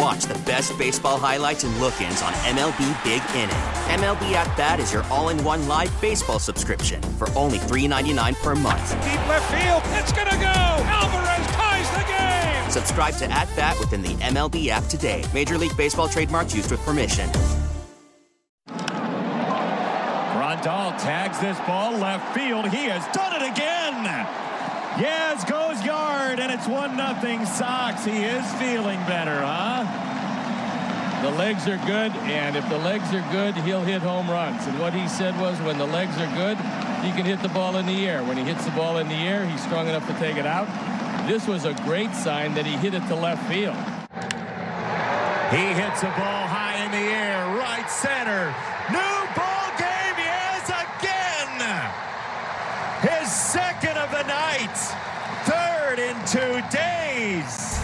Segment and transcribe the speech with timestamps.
[0.00, 3.50] Watch the best baseball highlights and look ins on MLB Big Inning.
[4.00, 8.54] MLB At Bat is your all in one live baseball subscription for only $3.99 per
[8.54, 8.92] month.
[9.04, 10.46] Deep left field, it's to go.
[10.88, 12.70] Alvarez ties the game.
[12.70, 15.22] Subscribe to At Bat within the MLB app today.
[15.34, 17.28] Major League Baseball trademarks used with permission.
[20.32, 22.66] Grandal tags this ball left field.
[22.68, 24.49] He has done it again.
[24.98, 28.04] Yes, goes yard, and it's 1 nothing Sox.
[28.04, 29.86] He is feeling better, huh?
[31.22, 34.66] The legs are good, and if the legs are good, he'll hit home runs.
[34.66, 36.56] And what he said was when the legs are good,
[37.04, 38.24] he can hit the ball in the air.
[38.24, 40.66] When he hits the ball in the air, he's strong enough to take it out.
[41.26, 43.76] This was a great sign that he hit it to left field.
[45.52, 48.54] He hits a ball high in the air, right center.
[48.88, 51.60] New ball game, yes, again.
[53.00, 53.32] His
[54.20, 54.76] second of the night,
[55.44, 57.80] third in two days.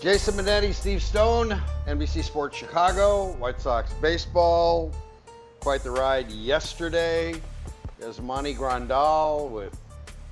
[0.00, 4.92] Jason Benetti, Steve Stone, NBC Sports Chicago, White Sox baseball.
[5.60, 7.34] Quite the ride yesterday.
[8.00, 9.76] Yasmani Grandal with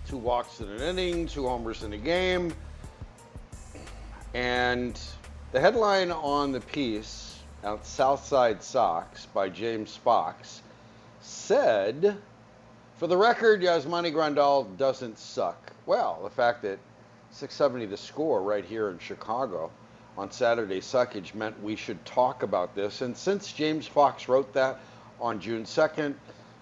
[0.06, 2.55] two walks in an inning, two homers in a game.
[4.34, 5.00] And
[5.52, 10.61] the headline on the piece out Southside Sox by James Fox
[11.24, 12.17] said,
[12.96, 15.73] for the record, Yasmani Grandal doesn't suck.
[15.86, 16.79] Well, the fact that
[17.30, 19.70] 670 the score right here in Chicago
[20.17, 23.01] on Saturday Suckage meant we should talk about this.
[23.01, 24.79] And since James Fox wrote that
[25.20, 26.14] on June 2nd,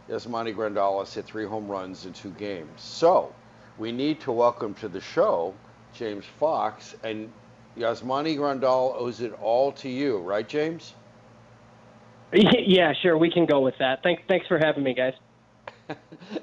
[0.09, 2.71] Yasmani Grandal has hit three home runs in two games.
[2.81, 3.34] So
[3.78, 5.55] we need to welcome to the show
[5.93, 6.95] James Fox.
[7.03, 7.31] And
[7.77, 10.95] Yasmani Grandal owes it all to you, right, James?
[12.66, 13.19] Yeah, sure.
[13.19, 14.03] We can go with that.
[14.03, 15.12] Thanks, thanks for having me, guys.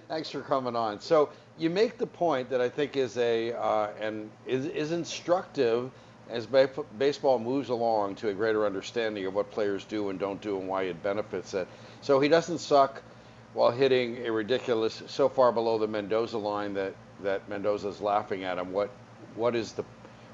[0.08, 1.00] Thanks for coming on.
[1.00, 5.92] So you make the point that I think is a uh, and is, is instructive
[6.30, 6.48] as
[6.98, 10.68] baseball moves along to a greater understanding of what players do and don't do and
[10.68, 11.68] why it benefits it.
[12.02, 13.02] So he doesn't suck
[13.54, 18.58] while hitting a ridiculous so far below the Mendoza line that that Mendoza's laughing at
[18.58, 18.72] him.
[18.72, 18.92] What
[19.36, 19.84] what is the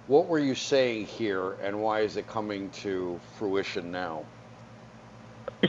[0.07, 4.25] what were you saying here and why is it coming to fruition now?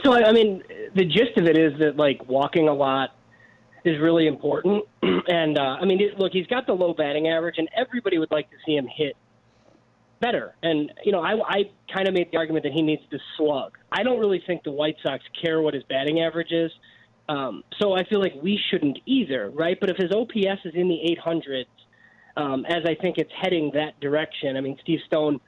[0.03, 0.63] So I mean,
[0.95, 3.15] the gist of it is that like walking a lot
[3.83, 7.55] is really important, and uh, I mean, it, look, he's got the low batting average,
[7.57, 9.15] and everybody would like to see him hit
[10.19, 10.55] better.
[10.61, 13.77] And you know, I, I kind of made the argument that he needs to slug.
[13.91, 16.71] I don't really think the White Sox care what his batting average is.
[17.29, 19.77] Um, so I feel like we shouldn't either, right?
[19.79, 21.65] But if his OPS is in the 800s,
[22.37, 25.41] um, as I think it's heading that direction, I mean, Steve Stone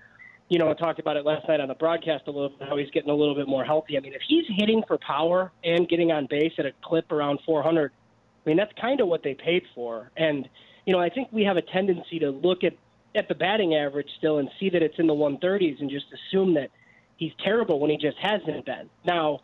[0.49, 2.89] you know, talked about it last night on the broadcast a little bit, how he's
[2.89, 3.97] getting a little bit more healthy.
[3.97, 7.39] I mean, if he's hitting for power and getting on base at a clip around
[7.45, 10.09] 400, I mean, that's kind of what they paid for.
[10.17, 10.49] And,
[10.85, 12.73] you know, I think we have a tendency to look at,
[13.13, 16.55] at the batting average still and see that it's in the 130s and just assume
[16.55, 16.71] that
[17.17, 18.89] he's terrible when he just hasn't been.
[19.05, 19.41] Now,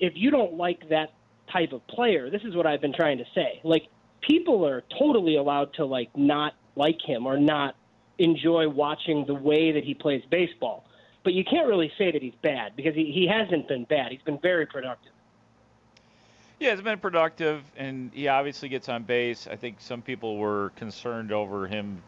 [0.00, 1.12] if you don't like that
[1.52, 3.60] type of player, this is what I've been trying to say.
[3.62, 3.88] Like,
[4.22, 7.74] people are totally allowed to, like, not like him or not
[8.18, 10.84] enjoy watching the way that he plays baseball.
[11.22, 14.12] But you can't really say that he's bad because he, he hasn't been bad.
[14.12, 15.12] He's been very productive.
[16.58, 19.46] Yeah, he's been productive, and he obviously gets on base.
[19.46, 22.02] I think some people were concerned over him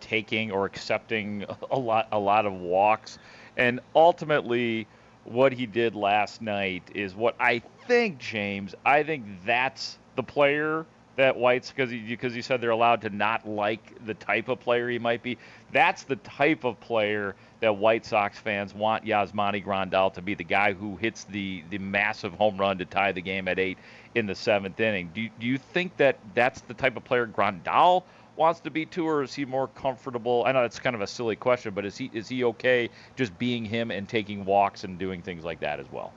[0.00, 3.18] taking or accepting a lot, a lot of walks,
[3.56, 4.88] and ultimately,
[5.24, 8.74] what he did last night is what I think, James.
[8.84, 10.84] I think that's the player
[11.16, 14.88] that White's because because you said they're allowed to not like the type of player
[14.88, 15.38] he might be.
[15.72, 20.44] That's the type of player that White Sox fans want Yasmani Grandal to be the
[20.44, 23.78] guy who hits the the massive home run to tie the game at eight
[24.14, 25.10] in the seventh inning.
[25.14, 28.04] Do do you think that that's the type of player Grandal
[28.36, 30.44] wants to be too, or is he more comfortable?
[30.46, 33.38] I know it's kind of a silly question, but is he is he okay just
[33.38, 36.12] being him and taking walks and doing things like that as well?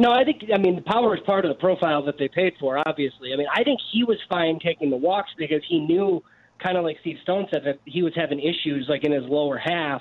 [0.00, 2.54] No, I think I mean the power is part of the profile that they paid
[2.58, 2.82] for.
[2.88, 6.22] Obviously, I mean I think he was fine taking the walks because he knew,
[6.58, 9.58] kind of like Steve Stone said, that he was having issues like in his lower
[9.58, 10.00] half,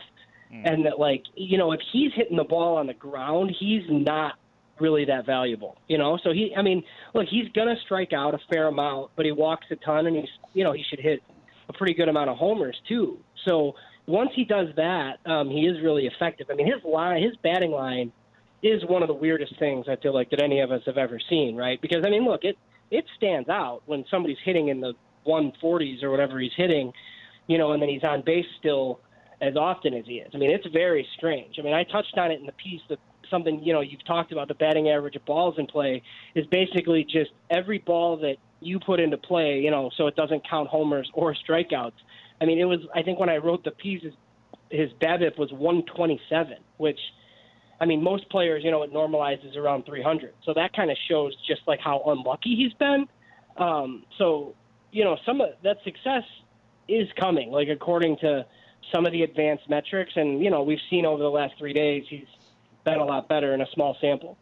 [0.53, 0.61] mm.
[0.63, 4.35] and that like you know if he's hitting the ball on the ground, he's not
[4.79, 5.77] really that valuable.
[5.89, 6.81] You know, so he I mean
[7.13, 10.29] look he's gonna strike out a fair amount, but he walks a ton, and he's
[10.53, 11.19] you know he should hit
[11.67, 13.19] a pretty good amount of homers too.
[13.45, 13.73] So
[14.07, 16.47] once he does that, um, he is really effective.
[16.49, 18.13] I mean his line, his batting line
[18.61, 21.19] is one of the weirdest things I feel like that any of us have ever
[21.29, 21.81] seen, right?
[21.81, 22.57] Because I mean, look, it
[22.91, 24.93] it stands out when somebody's hitting in the
[25.27, 26.91] 140s or whatever he's hitting,
[27.47, 28.99] you know, and then he's on base still
[29.41, 30.31] as often as he is.
[30.33, 31.55] I mean, it's very strange.
[31.59, 34.31] I mean, I touched on it in the piece that something you know you've talked
[34.31, 36.01] about the batting average of balls in play
[36.35, 40.47] is basically just every ball that you put into play, you know, so it doesn't
[40.49, 41.93] count homers or strikeouts.
[42.41, 44.13] I mean, it was I think when I wrote the piece, his,
[44.69, 46.99] his BABIP was 127, which
[47.81, 50.33] I mean, most players, you know, it normalizes around 300.
[50.43, 53.07] So that kind of shows just like how unlucky he's been.
[53.57, 54.53] Um, so,
[54.91, 56.23] you know, some of that success
[56.87, 58.45] is coming, like according to
[58.91, 60.13] some of the advanced metrics.
[60.15, 62.25] And, you know, we've seen over the last three days, he's
[62.83, 64.37] been a lot better in a small sample.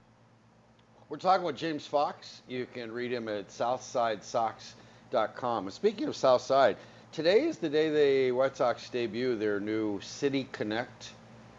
[1.09, 2.41] We're talking with James Fox.
[2.47, 5.65] You can read him at SouthsideSox.com.
[5.65, 6.77] And speaking of Southside,
[7.11, 11.11] today is the day the White Sox debut their new City Connect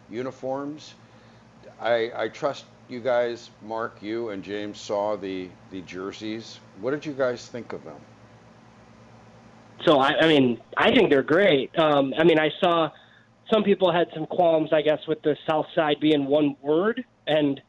[0.09, 0.95] uniforms.
[1.81, 6.59] I, I trust you guys, Mark, you and James saw the, the jerseys.
[6.81, 7.99] What did you guys think of them?
[9.85, 11.77] So I, I mean, I think they're great.
[11.77, 12.89] Um, I mean, I saw
[13.51, 17.61] some people had some qualms, I guess, with the South Side being one word, and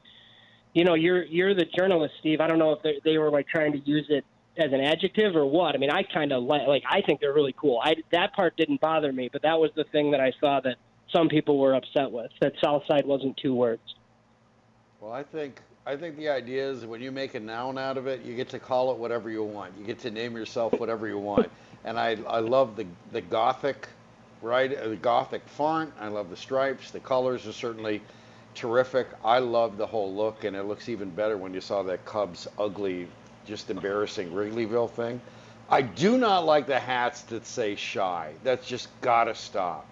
[0.75, 2.41] you know, you're you're the journalist, Steve.
[2.41, 4.25] I don't know if they, they were like trying to use it
[4.57, 5.75] as an adjective or what.
[5.75, 7.81] I mean, I kind of like like I think they're really cool.
[7.83, 10.77] I that part didn't bother me, but that was the thing that I saw that
[11.13, 13.83] some people were upset with that South Side wasn't two words.
[15.01, 18.07] Well, I think I think the idea is when you make a noun out of
[18.07, 19.73] it, you get to call it whatever you want.
[19.79, 21.51] You get to name yourself whatever you want.
[21.85, 23.89] And I I love the the gothic,
[24.43, 24.77] right?
[24.77, 25.95] Uh, the gothic font.
[25.99, 26.91] I love the stripes.
[26.91, 28.03] The colors are certainly
[28.55, 29.07] terrific.
[29.25, 32.47] I love the whole look, and it looks even better when you saw that Cubs
[32.59, 33.09] ugly,
[33.47, 35.19] just embarrassing Wrigleyville thing.
[35.71, 38.35] I do not like the hats that say shy.
[38.45, 39.87] That's just gotta stop.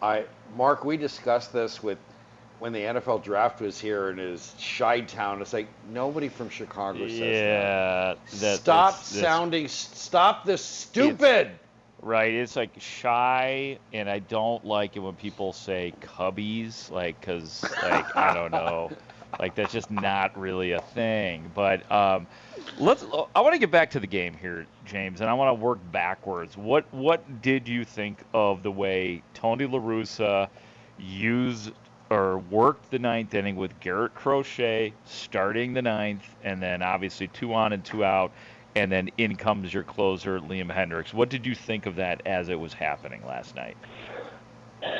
[0.00, 0.24] I
[0.56, 1.98] Mark, we discussed this with
[2.60, 7.08] when the NFL draft was here in his Chi Town, it's like nobody from Chicago
[7.08, 8.18] says yeah, that.
[8.40, 11.50] that stop that's, sounding, stop this stupid.
[12.02, 17.62] Right, it's like shy, and I don't like it when people say cubbies, like, cause
[17.82, 18.90] like I don't know,
[19.38, 21.50] like that's just not really a thing.
[21.54, 22.26] But um,
[22.78, 23.04] let's.
[23.34, 25.78] I want to get back to the game here, James, and I want to work
[25.92, 26.56] backwards.
[26.56, 30.48] What what did you think of the way Tony La Russa
[30.98, 31.72] used
[32.10, 37.54] or worked the ninth inning with Garrett Crochet starting the ninth, and then obviously two
[37.54, 38.32] on and two out,
[38.74, 41.14] and then in comes your closer, Liam Hendriks.
[41.14, 43.76] What did you think of that as it was happening last night?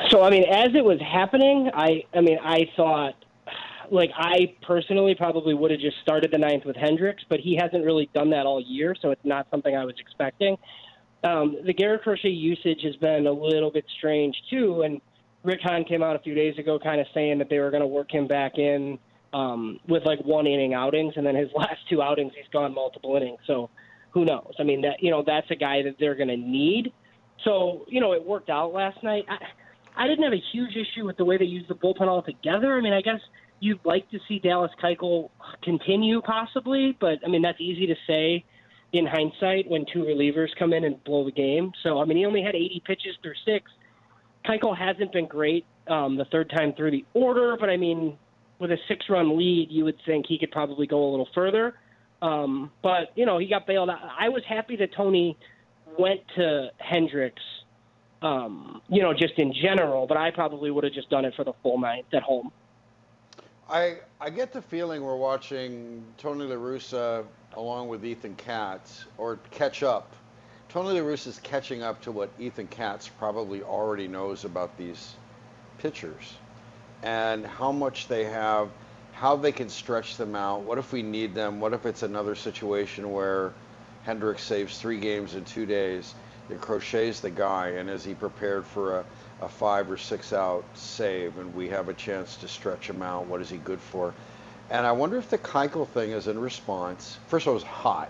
[0.09, 3.15] So I mean, as it was happening, I I mean, I thought
[3.89, 7.83] like I personally probably would have just started the ninth with Hendriks, but he hasn't
[7.83, 10.57] really done that all year, so it's not something I was expecting.
[11.23, 15.01] Um, the Garrett Crochet usage has been a little bit strange too, and
[15.43, 17.81] Rick Hahn came out a few days ago, kind of saying that they were going
[17.81, 18.99] to work him back in
[19.33, 23.15] um, with like one inning outings, and then his last two outings, he's gone multiple
[23.15, 23.39] innings.
[23.47, 23.69] So
[24.11, 24.53] who knows?
[24.59, 26.93] I mean, that you know, that's a guy that they're going to need.
[27.43, 29.25] So you know, it worked out last night.
[29.29, 32.77] I, I didn't have a huge issue with the way they used the bullpen altogether.
[32.77, 33.19] I mean, I guess
[33.59, 35.29] you'd like to see Dallas Keuchel
[35.63, 38.45] continue possibly, but I mean, that's easy to say
[38.93, 41.71] in hindsight when two relievers come in and blow the game.
[41.83, 43.71] So I mean, he only had 80 pitches through six
[44.45, 48.17] Keuchel hasn't been great um, the third time through the order, but I mean,
[48.59, 51.75] with a six-run lead, you would think he could probably go a little further.
[52.21, 53.99] Um, but you know, he got bailed out.
[54.17, 55.37] I was happy that Tony
[55.97, 57.33] went to Hendriks.
[58.21, 61.43] Um, you know, just in general, but I probably would have just done it for
[61.43, 62.51] the full ninth at home.
[63.67, 69.39] I I get the feeling we're watching Tony La Russa along with Ethan Katz or
[69.49, 70.13] catch up
[70.71, 75.15] Tony La Russa is catching up to what Ethan Katz probably already knows about these
[75.79, 76.35] pitchers
[77.03, 78.69] and how much they have,
[79.11, 80.61] how they can stretch them out.
[80.61, 81.59] What if we need them?
[81.59, 83.51] What if it's another situation where
[84.07, 86.15] Hendriks saves three games in two days?
[86.47, 89.05] That Crochet's the guy, and is he prepared for a,
[89.41, 93.25] a five or six out save, and we have a chance to stretch him out?
[93.25, 94.13] What is he good for?
[94.69, 97.19] And I wonder if the Keuchel thing is in response.
[97.27, 98.09] First of all, it was hot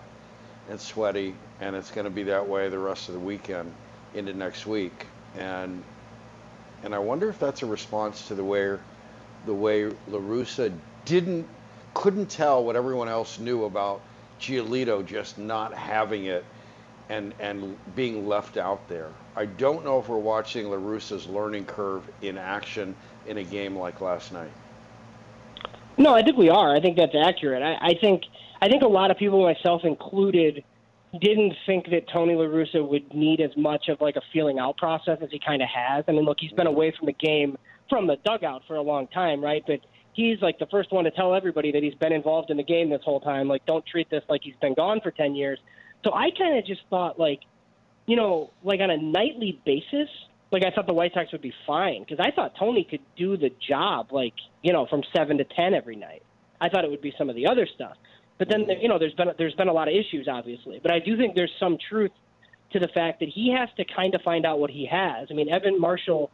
[0.72, 3.70] and sweaty, and it's going to be that way the rest of the weekend
[4.14, 5.06] into next week.
[5.38, 5.82] And
[6.82, 8.76] and I wonder if that's a response to the way
[9.44, 10.72] the way La Russa
[11.04, 11.46] didn't
[11.92, 14.00] couldn't tell what everyone else knew about
[14.40, 16.44] Giolito just not having it
[17.10, 19.10] and and being left out there.
[19.36, 23.76] I don't know if we're watching La Russa's learning curve in action in a game
[23.76, 24.50] like last night.
[25.98, 26.74] No, I think we are.
[26.74, 27.62] I think that's accurate.
[27.62, 28.24] I, I think
[28.62, 30.62] I think a lot of people, myself included,
[31.20, 34.76] didn't think that Tony La Russa would need as much of like a feeling out
[34.76, 36.04] process as he kind of has.
[36.06, 37.58] I mean, look, he's been away from the game
[37.90, 39.64] from the dugout for a long time, right?
[39.66, 39.80] But
[40.12, 42.88] he's like the first one to tell everybody that he's been involved in the game
[42.88, 43.48] this whole time.
[43.48, 45.58] Like, don't treat this like he's been gone for 10 years.
[46.04, 47.40] So I kind of just thought, like,
[48.06, 50.08] you know, like on a nightly basis,
[50.52, 53.36] like I thought the White Sox would be fine because I thought Tony could do
[53.36, 56.22] the job, like, you know, from 7 to 10 every night.
[56.60, 57.96] I thought it would be some of the other stuff.
[58.38, 60.80] But then, you know, there's been there's been a lot of issues, obviously.
[60.82, 62.10] But I do think there's some truth
[62.72, 65.28] to the fact that he has to kind of find out what he has.
[65.30, 66.30] I mean, Evan Marshall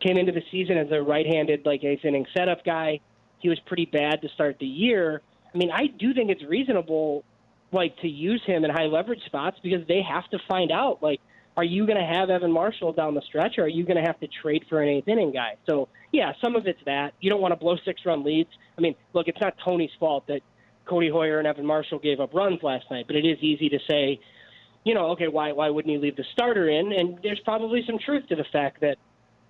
[0.00, 3.00] came into the season as a right-handed, like eighth inning setup guy.
[3.40, 5.22] He was pretty bad to start the year.
[5.52, 7.24] I mean, I do think it's reasonable,
[7.72, 11.20] like, to use him in high leverage spots because they have to find out, like,
[11.56, 14.02] are you going to have Evan Marshall down the stretch, or are you going to
[14.02, 15.56] have to trade for an eighth inning guy?
[15.66, 18.50] So, yeah, some of it's that you don't want to blow six-run leads.
[18.76, 20.42] I mean, look, it's not Tony's fault that
[20.88, 23.78] Codi Heuer and Evan Marshall gave up runs last night, but it is easy to
[23.88, 24.20] say,
[24.84, 26.92] you know, okay, why why wouldn't he leave the starter in?
[26.92, 28.96] And there's probably some truth to the fact that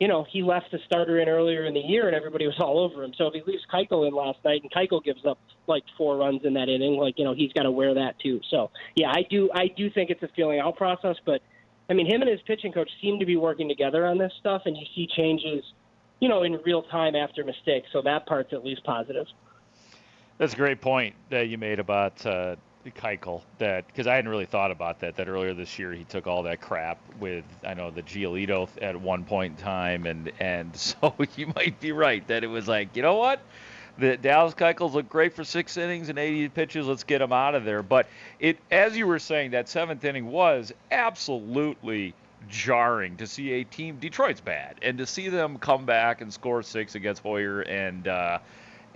[0.01, 2.79] you know, he left the starter in earlier in the year and everybody was all
[2.79, 3.13] over him.
[3.17, 6.43] So if he leaves Keuchel in last night and Keuchel gives up like four runs
[6.45, 8.41] in that inning, like, you know, he's got to wear that too.
[8.51, 11.43] So, yeah, I do I do think it's a feeling out process, but
[11.91, 14.63] I mean, him and his pitching coach seem to be working together on this stuff
[14.67, 15.65] and you see changes,
[16.21, 17.89] you know, in real time after mistakes.
[17.93, 19.27] So that part's at least positive.
[20.39, 22.55] That's a great point that you made about uh,
[22.87, 25.17] Keuchel that because I hadn't really thought about that.
[25.17, 28.99] That earlier this year he took all that crap with I know the Giolito at
[28.99, 32.97] one point in time, and and so you might be right that it was like
[32.97, 33.41] you know what.
[33.99, 36.87] The Dallas Keuchels look great for six innings and 80 pitches.
[36.87, 37.83] Let's get them out of there.
[37.83, 38.07] But
[38.39, 42.15] it, as you were saying, that seventh inning was absolutely
[42.49, 43.99] jarring to see a team.
[43.99, 48.39] Detroit's bad, and to see them come back and score six against Heuer and uh,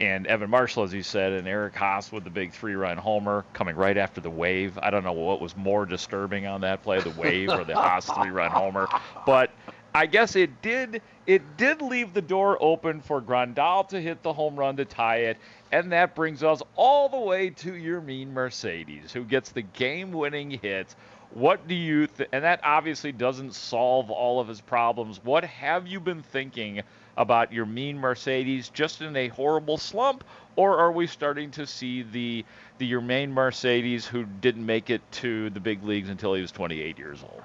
[0.03, 3.77] and Evan Marshall, as you said, and Eric Haase with the big three-run homer coming
[3.77, 4.77] right after the wave.
[4.83, 8.13] I don't know what was more disturbing on that play, the wave or the Haase
[8.21, 8.89] three-run homer,
[9.25, 9.53] but
[9.95, 14.33] I guess it did it did leave the door open for Grandal to hit the
[14.33, 15.37] home run to tie it,
[15.71, 20.97] and that brings us all the way to Yermin Mercedes, who gets the game-winning hit.
[21.31, 25.23] What do you th- and that obviously doesn't solve all of his problems.
[25.23, 26.83] What have you been thinking?
[27.17, 30.25] About Yermin Mercedes just in a horrible slump,
[30.57, 32.45] or are we starting to see the
[32.79, 36.99] the Yermin Mercedes who didn't make it to the big leagues until he was 28
[36.99, 37.43] years old?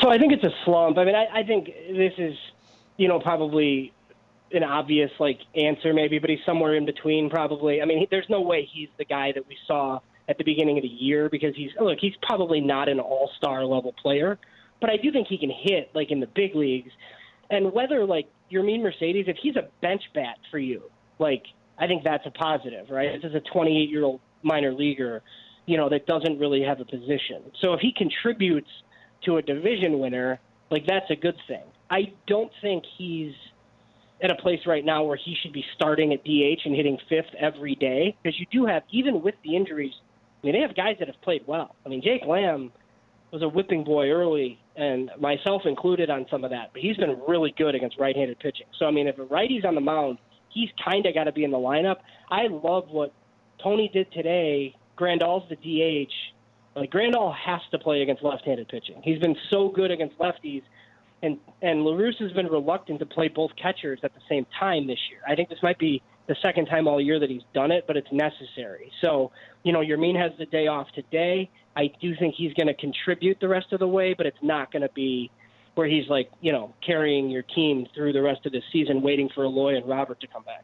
[0.00, 0.98] So I think it's a slump.
[0.98, 2.36] I mean, I, I think this is,
[2.96, 3.92] you know, probably
[4.52, 7.82] an obvious like answer maybe, but he's somewhere in between probably.
[7.82, 10.78] I mean, he, there's no way he's the guy that we saw at the beginning
[10.78, 14.38] of the year because he's look, he's probably not an all-star level player,
[14.80, 16.92] but I do think he can hit like in the big leagues
[17.50, 20.82] and whether like Yermin Mercedes, if he's a bench bat for you,
[21.18, 21.42] like
[21.78, 23.20] I think that's a positive, right?
[23.20, 25.22] This is a 28 year old minor leaguer,
[25.66, 27.50] you know, that doesn't really have a position.
[27.60, 28.70] So if he contributes
[29.24, 30.40] to a division winner,
[30.70, 31.62] like that's a good thing.
[31.90, 33.32] I don't think he's
[34.22, 37.34] at a place right now where he should be starting at DH and hitting fifth
[37.38, 39.94] every day because you do have even with the injuries.
[40.42, 41.74] I mean, they have guys that have played well.
[41.84, 42.72] I mean, Jake Lamb
[43.32, 46.70] was a whipping boy early, and myself included on some of that.
[46.72, 48.66] But he's been really good against right-handed pitching.
[48.78, 51.44] So I mean, if a righty's on the mound, he's kind of got to be
[51.44, 51.96] in the lineup.
[52.30, 53.12] I love what
[53.62, 54.74] Tony did today.
[54.98, 56.12] Grandal's the DH.
[56.76, 59.00] Like Grandal has to play against left-handed pitching.
[59.02, 60.62] He's been so good against lefties,
[61.22, 64.86] and and La Russa has been reluctant to play both catchers at the same time
[64.86, 65.20] this year.
[65.26, 67.96] I think this might be the second time all year that he's done it, but
[67.96, 68.92] it's necessary.
[69.00, 69.32] So,
[69.64, 71.50] you know, Yermin has the day off today.
[71.74, 74.70] I do think he's going to contribute the rest of the way, but it's not
[74.70, 75.28] going to be
[75.74, 79.28] where he's like, you know, carrying your team through the rest of the season, waiting
[79.34, 80.62] for Eloy and Robert to come back.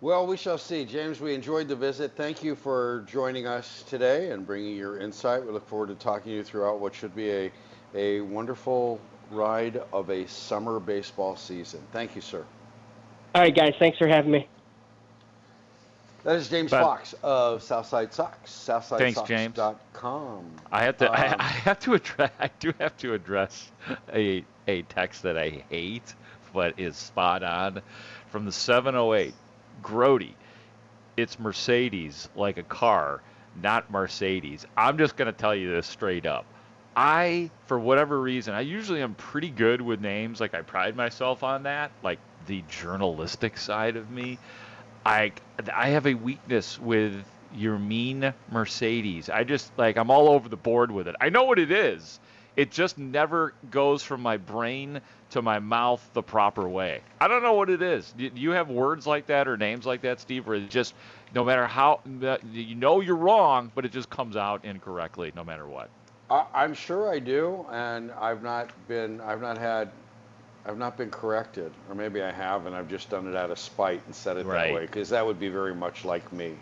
[0.00, 0.86] Well, we shall see.
[0.86, 2.12] James, we enjoyed the visit.
[2.16, 5.44] Thank you for joining us today and bringing your insight.
[5.44, 7.52] We look forward to talking to you throughout what should be a,
[7.94, 8.98] a wonderful
[9.30, 11.82] ride of a summer baseball season.
[11.92, 12.46] Thank you, sir.
[13.34, 13.74] All right, guys.
[13.78, 14.48] Thanks for having me.
[16.24, 18.50] That is James but, Fox of Southside Sox.
[18.50, 20.44] SouthsideSox.com.
[20.70, 21.08] I have to.
[21.08, 22.30] Um, I, I, have to address.
[22.38, 23.70] I do have to address
[24.12, 26.14] a a text that I hate,
[26.52, 27.80] but is spot on
[28.28, 29.32] from the 708.
[29.82, 30.34] Grody,
[31.16, 33.22] it's Mercedes like a car,
[33.62, 34.66] not Mercedes.
[34.76, 36.44] I'm just going to tell you this straight up.
[36.96, 40.40] I, for whatever reason, I usually am pretty good with names.
[40.40, 41.92] Like I pride myself on that.
[42.02, 44.38] Like the journalistic side of me.
[45.04, 45.32] I
[45.74, 47.24] I have a weakness with
[47.56, 49.28] Yermin Mercedes.
[49.28, 51.16] I just like I'm all over the board with it.
[51.20, 52.20] I know what it is.
[52.56, 57.00] It just never goes from my brain to my mouth the proper way.
[57.20, 58.12] I don't know what it is.
[58.16, 60.48] Do you have words like that or names like that, Steve?
[60.48, 60.94] Or it just
[61.34, 62.00] no matter how
[62.52, 65.88] you know you're wrong, but it just comes out incorrectly no matter what.
[66.30, 69.20] I, am sure I do, and I've not been.
[69.20, 69.90] I've not had.
[70.66, 73.58] I've not been corrected, or maybe I have, and I've just done it out of
[73.58, 74.68] spite and said it right.
[74.68, 76.54] that way, because that would be very much like me.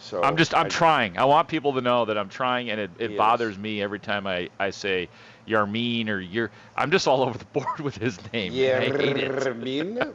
[0.00, 1.18] So I'm just I'm I, trying.
[1.18, 4.26] I want people to know that I'm trying, and it, it bothers me every time
[4.26, 5.08] I, I say
[5.46, 6.50] Yarmeen or you're.
[6.74, 8.52] I'm just all over the board with his name.
[8.52, 10.14] Yarmeen.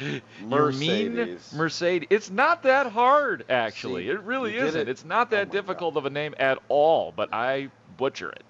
[0.42, 1.52] Mercedes.
[1.54, 2.08] Mercedes.
[2.10, 4.04] It's not that hard, actually.
[4.04, 4.80] See, it really isn't.
[4.80, 4.88] It.
[4.88, 5.98] It's not oh that oh difficult God.
[6.00, 7.12] of a name at all.
[7.14, 8.44] But I butcher it.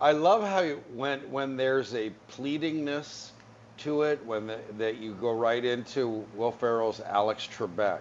[0.00, 3.30] I love how you, when when there's a pleadingness
[3.78, 8.00] to it, when the, that you go right into Will Ferrell's Alex Trebek.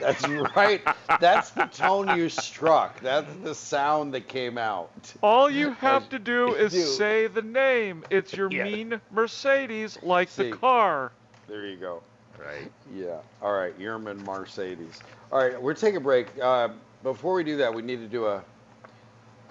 [0.00, 0.80] That's right.
[1.20, 3.00] That's the tone you struck.
[3.00, 4.90] That's the sound that came out.
[5.22, 6.82] All you have to do is do.
[6.82, 8.04] say the name.
[8.08, 8.64] It's your yeah.
[8.64, 11.12] mean Mercedes, like See, the car.
[11.48, 12.02] There you go.
[12.38, 12.72] Right.
[12.94, 13.18] Yeah.
[13.42, 13.78] All right.
[13.78, 15.00] Yermin Mercedes.
[15.30, 15.60] All right.
[15.60, 16.28] We're taking a break.
[16.40, 16.68] Uh,
[17.02, 18.42] before we do that, we need to do a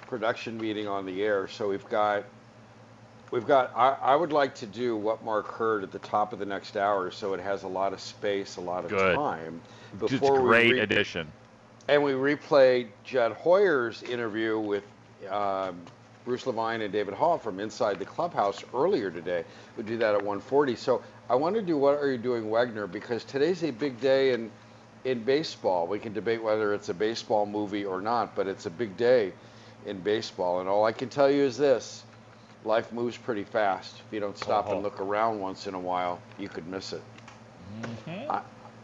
[0.09, 1.47] production meeting on the air.
[1.47, 2.25] So we've got
[3.31, 3.71] We've got.
[3.75, 6.75] I, I, would like to do what Mark heard at the top of the next
[6.75, 9.15] hour, so it has a lot of space, a lot of Good.
[9.15, 9.61] time.
[9.99, 11.31] Before it's a great re- addition.
[11.87, 14.83] And we replayed Jed Hoyer's interview with
[15.29, 15.79] um,
[16.25, 19.43] Bruce Levine and David Haugh from inside the clubhouse earlier today.
[19.77, 20.75] We do that at 1:40.
[20.75, 22.87] So I want to do what are you doing, Wagner?
[22.87, 24.49] Because today's a big day in
[25.05, 25.85] in baseball.
[25.85, 29.33] We can debate whether it's a baseball movie or not, but it's a big day
[29.85, 30.59] in baseball.
[30.59, 32.03] And all I can tell you is this
[32.65, 34.01] life moves pretty fast.
[34.05, 37.01] If you don't stop and look around once in a while, you could miss it.
[37.81, 38.31] Mm-hmm.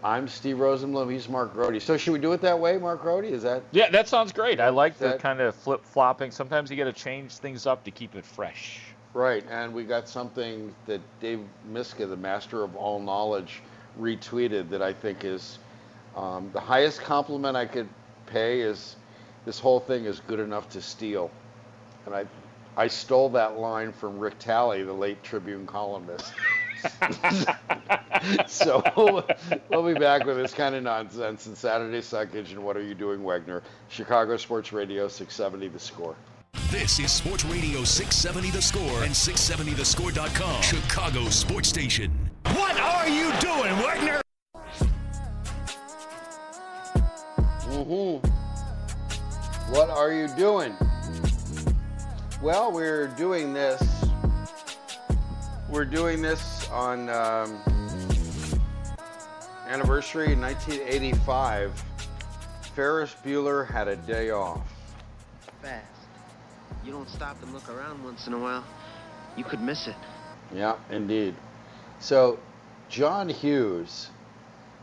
[0.03, 1.11] I, am Steve Rosenbloom.
[1.11, 1.81] He's Mark Grote.
[1.81, 3.25] So should we do it that way, Mark Grote?
[3.25, 3.63] Is that?
[3.71, 4.59] Yeah, that sounds great.
[4.59, 6.31] I like the kind of flip flopping.
[6.31, 8.79] Sometimes you got to change things up to keep it fresh.
[9.13, 11.39] Right, and we got something that Dave
[11.71, 13.61] Miska, the master of all knowledge,
[13.97, 15.57] retweeted that I think is
[16.17, 17.87] um, the highest compliment I could
[18.25, 18.97] pay is
[19.45, 21.31] this whole thing is good enough to steal.
[22.05, 22.25] And I
[22.77, 26.33] I stole that line from Rick Talley, the late Tribune columnist.
[28.47, 28.83] so
[29.69, 32.93] we'll be back with this kind of nonsense in Saturday Suckage and What Are You
[32.93, 33.61] Doing, Wegner?
[33.87, 36.15] Chicago Sports Radio 670 The Score.
[36.69, 42.11] This is Sports Radio 670 The Score and 670thescore.com, Chicago Sports Station.
[42.47, 44.21] What are you doing, Wegner?
[47.69, 48.34] Mm-hmm.
[49.69, 50.75] What are you doing?
[52.39, 53.81] Well, we're doing this.
[55.71, 57.57] We're doing this on um,
[59.67, 61.83] anniversary in 1985.
[62.75, 64.71] Ferris Bueller had a day off.
[65.63, 65.83] Fast.
[66.85, 68.63] You don't stop and look around once in a while,
[69.35, 69.95] you could miss it.
[70.53, 71.33] Yeah, indeed.
[71.99, 72.37] So,
[72.87, 74.11] John Hughes.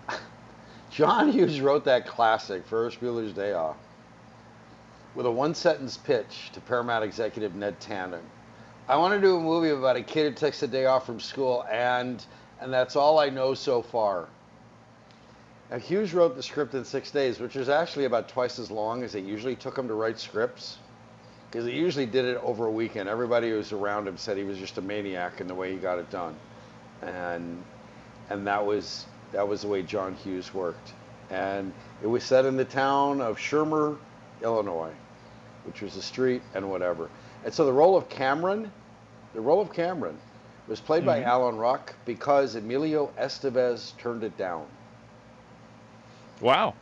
[0.90, 3.76] John Hughes wrote that classic, Ferris Bueller's Day Off
[5.14, 8.22] with a one sentence pitch to Paramount executive Ned Tannen.
[8.88, 11.20] I want to do a movie about a kid who takes a day off from
[11.20, 12.24] school, and
[12.60, 14.28] and that's all I know so far.
[15.70, 19.02] Now, Hughes wrote the script in six days, which is actually about twice as long
[19.02, 20.78] as it usually took him to write scripts,
[21.50, 23.08] because he usually did it over a weekend.
[23.08, 25.78] Everybody who was around him said he was just a maniac in the way he
[25.78, 26.36] got it done,
[27.00, 27.62] and
[28.30, 30.92] and that was that was the way John Hughes worked.
[31.30, 31.72] And
[32.02, 33.96] it was set in the town of Shermer,
[34.42, 34.92] Illinois
[35.64, 37.08] which was the street and whatever.
[37.44, 38.70] And so the role of Cameron,
[39.34, 40.18] the role of Cameron,
[40.68, 41.22] was played mm-hmm.
[41.22, 44.66] by Alan Ruck because Emilio Estevez turned it down.
[46.40, 46.74] Wow.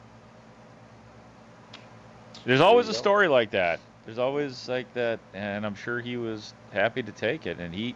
[2.45, 3.81] There's always a story like that.
[4.07, 7.59] There's always like that, and I'm sure he was happy to take it.
[7.59, 7.95] And he,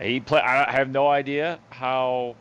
[0.00, 0.40] he play.
[0.40, 2.36] I have no idea how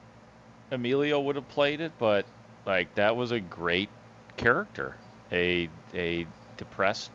[0.69, 2.25] Emilio would have played it, but
[2.65, 3.89] like that was a great
[4.35, 4.95] character,
[5.31, 6.25] a a
[6.57, 7.11] depressed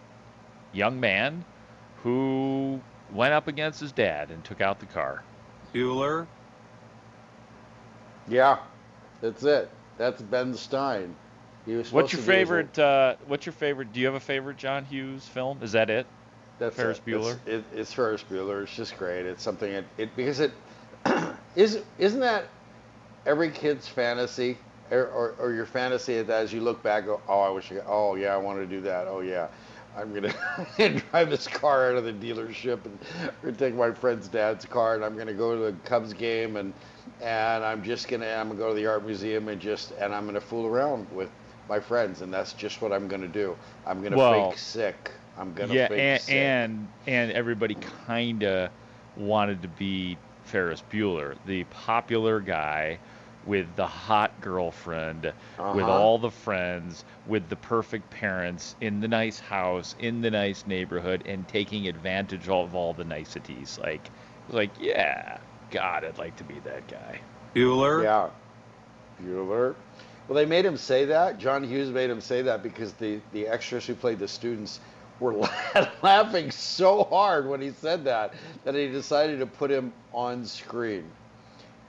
[0.73, 1.45] young man
[2.03, 2.81] who
[3.13, 5.23] went up against his dad and took out the car.
[5.73, 6.27] Bueller?
[8.29, 8.59] Yeah,
[9.21, 9.71] that's it.
[9.99, 11.15] That's Ben Stein.
[11.67, 11.93] He was.
[11.93, 12.79] what's your favorite?
[12.79, 13.93] Uh, what's your favorite?
[13.93, 15.63] Do you have a favorite John Hughes film?
[15.63, 16.07] Is that it?
[16.59, 17.07] That's Ferris it.
[17.07, 17.39] Bueller.
[17.47, 18.63] It's, it, it's Ferris Bueller.
[18.63, 19.27] It's just great.
[19.27, 19.71] It's something.
[19.71, 20.53] It, it because it
[21.57, 22.49] is isn't that
[23.27, 24.59] every kid's fantasy
[24.95, 27.07] or, or, or your fantasy as you look back?
[27.07, 27.71] Go, oh, I wish.
[27.73, 29.07] I, oh yeah, I wanted to do that.
[29.09, 29.49] Oh yeah.
[29.97, 30.35] I'm gonna
[31.11, 32.81] drive this car out of the dealership
[33.43, 36.73] and take my friend's dad's car and I'm gonna go to the Cubs game and
[37.23, 40.27] and I'm just gonna I'm gonna go to the art museum and just and I'm
[40.27, 41.31] gonna fool around with
[41.69, 43.57] my friends and that's just what I'm gonna do.
[43.87, 45.13] I'm gonna Well, fake sick.
[45.39, 46.35] I'm gonna yeah, fake and, sick.
[46.35, 47.77] and and everybody
[48.07, 48.71] kind of
[49.17, 52.99] wanted to be Ferris Bueller, the popular guy
[53.47, 55.93] with the hot girlfriend, with Uh-huh.
[55.93, 61.23] all the friends, with the perfect parents, in the nice house, in the nice neighborhood,
[61.27, 63.79] and taking advantage of all the niceties.
[63.83, 64.11] Like,
[64.51, 65.39] like yeah,
[65.71, 67.21] God, I'd like to be that guy.
[67.55, 68.03] Bueller.
[68.03, 68.31] Yeah.
[69.23, 69.75] Bueller.
[70.27, 71.39] Well, they made him say that.
[71.39, 74.81] John Hughes made him say that because the, the extras who played the students
[75.21, 75.35] were
[76.03, 81.05] laughing so hard when he said that that he decided to put him on screen.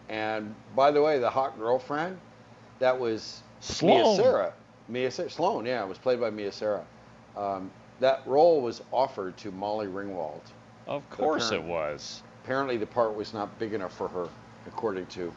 [0.09, 2.17] And by the way, the hot girlfriend,
[2.79, 3.41] that was
[3.81, 4.17] Mia Sloane.
[4.17, 4.53] Sara.
[4.87, 5.29] Mia Sara.
[5.29, 6.83] Sloan, yeah, it was played by Mia Sara.
[7.35, 10.41] Um, that role was offered to Molly Ringwald.
[10.87, 12.21] Of course it was.
[12.43, 14.29] Apparently, the part was not big enough for her,
[14.67, 15.33] according to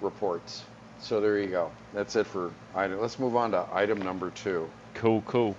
[0.00, 0.64] reports.
[1.00, 1.70] So there you go.
[1.94, 3.00] That's it for item.
[3.00, 4.68] Let's move on to item number two.
[4.94, 5.56] Cool, cool.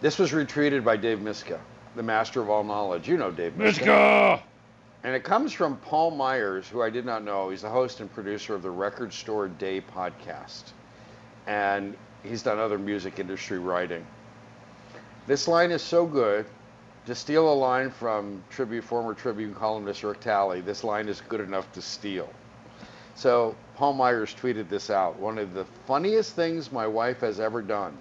[0.00, 1.60] This was retweeted by Dave Miska,
[1.94, 3.06] the master of all knowledge.
[3.06, 3.84] You know Dave Miska.
[3.84, 4.42] Miska!
[5.02, 7.48] And it comes from Paul Myers, who I did not know.
[7.48, 10.72] He's the host and producer of the Record Store Day podcast.
[11.46, 14.04] And he's done other music industry writing.
[15.26, 16.44] This line is so good.
[17.06, 21.40] To steal a line from Tribune, former Tribune columnist Rick Talley, this line is good
[21.40, 22.28] enough to steal.
[23.14, 25.18] So Paul Myers tweeted this out.
[25.18, 27.96] One of the funniest things my wife has ever done.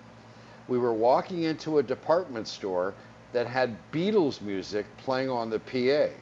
[0.67, 2.93] We were walking into a department store
[3.31, 6.13] that had Beatles music playing on the PA.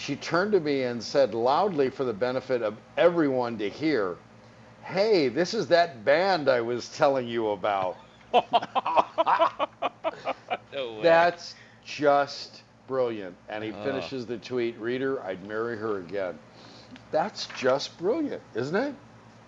[0.00, 4.16] She turned to me and said loudly for the benefit of everyone to hear,
[4.82, 7.98] Hey, this is that band I was telling you about.
[11.02, 13.36] That's just brilliant.
[13.50, 13.84] And he Oh.
[13.84, 16.38] finishes the tweet, Reader, I'd marry her again.
[17.10, 18.94] That's just brilliant, isn't it?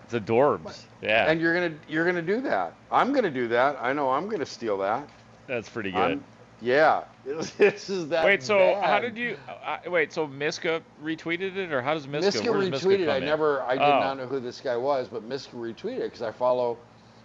[0.05, 0.83] It's Dorbs.
[1.01, 1.25] Yeah.
[1.29, 2.73] And you're gonna you're gonna do that.
[2.91, 3.77] I'm gonna do that.
[3.81, 5.07] I know I'm gonna steal that.
[5.47, 5.99] That's pretty good.
[5.99, 6.23] I'm-
[6.63, 7.03] yeah.
[7.57, 8.25] This is that.
[8.25, 9.37] wait, so how did you?
[9.65, 12.25] Uh, wait, so Miska retweeted it, or how does Miska?
[12.41, 13.09] Miska does Miska retweeted.
[13.09, 13.99] I never, I did Oh.
[13.99, 16.77] not know who this guy was, but Miska retweeted because I follow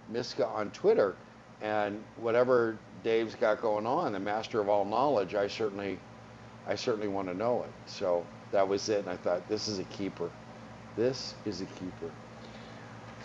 [0.08, 1.16] Miska on Twitter,
[1.62, 5.98] and whatever Dave's got going on, the master of all knowledge, I certainly,
[6.66, 7.70] I certainly want to know it.
[7.90, 10.30] So that was it, and I thought this is a keeper.
[10.96, 12.10] This is a keeper.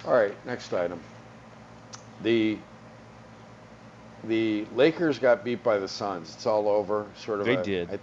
[0.06, 0.99] All right, next item.
[2.23, 2.58] The
[4.23, 6.33] the Lakers got beat by the Suns.
[6.36, 7.05] It's all over.
[7.17, 7.89] Sort of They a, did.
[7.91, 7.99] a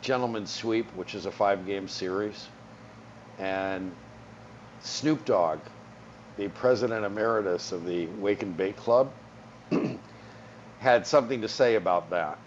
[0.00, 2.48] gentleman's sweep, which is a five-game series.
[3.38, 3.92] And
[4.80, 5.58] Snoop Dogg,
[6.36, 9.10] the president emeritus of the Wake and Bake Club,
[10.78, 12.38] had something to say about that.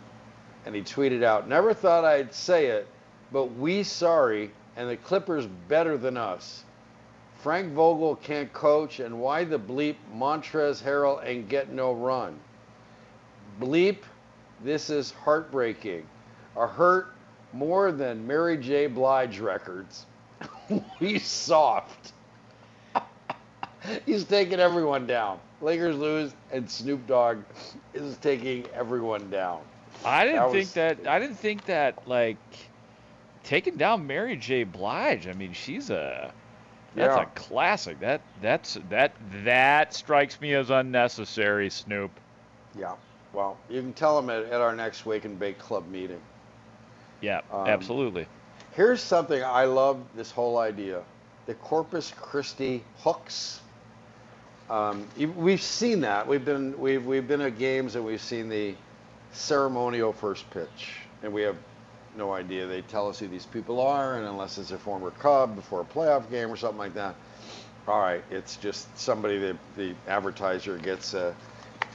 [0.66, 2.88] And he tweeted out, "Never thought I'd say it,
[3.32, 6.64] but we sorry, and the Clippers better than us.
[7.42, 12.40] Frank Vogel can't coach, and why the bleep Montrezl Harrell ain't get no run?
[13.60, 13.98] Bleep,
[14.64, 16.06] this is heartbreaking.
[16.58, 17.14] A hurt
[17.54, 18.88] more than Mary J.
[18.88, 20.06] Blige records.
[21.00, 22.14] we soft.
[24.06, 25.40] He's taking everyone down.
[25.62, 27.40] Lakers lose, and Snoop Dogg
[27.94, 29.62] is taking everyone down.
[30.06, 31.08] I didn't That think was- that.
[31.08, 32.38] I didn't think that like
[33.44, 34.64] taking down Mary J.
[34.64, 35.28] Blige.
[35.28, 36.32] I mean, she's a
[36.96, 37.24] that's Yeah.
[37.24, 38.00] a classic.
[38.00, 42.12] That that's that that strikes me as unnecessary, Snoop.
[42.78, 42.94] Yeah.
[43.34, 46.20] Well, you can tell them at, at our next Wake and Bake Club meeting.
[47.22, 48.28] Yeah, Um, absolutely.
[48.74, 51.04] Here's something I love this whole idea.
[51.46, 53.60] The Corpus Christi hooks.
[54.70, 56.28] Um, we've seen that.
[56.28, 58.76] We've been we've we've been at games and we've seen the
[59.34, 61.58] ceremonial first pitch, and we have
[62.16, 62.68] no idea.
[62.68, 65.86] They tell us who these people are, and unless it's a former Cub before a
[65.86, 67.16] playoff game or something like that,
[67.88, 71.36] all right, it's just somebody that the advertiser gets a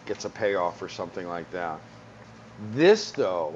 [0.07, 1.81] gets a payoff or something like that.
[2.73, 3.55] This though,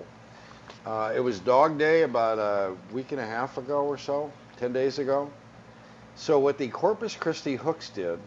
[0.85, 4.73] uh, it was Dog Day about a week and a half ago or so, 10
[4.73, 5.31] days ago.
[6.17, 8.19] So what the Corpus Christi Hooks did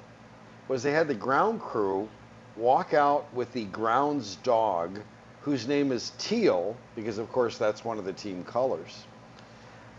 [0.68, 2.08] was they had the ground crew
[2.56, 5.00] walk out with the grounds dog,
[5.42, 9.04] whose name is Teal, because of course that's one of the team colors.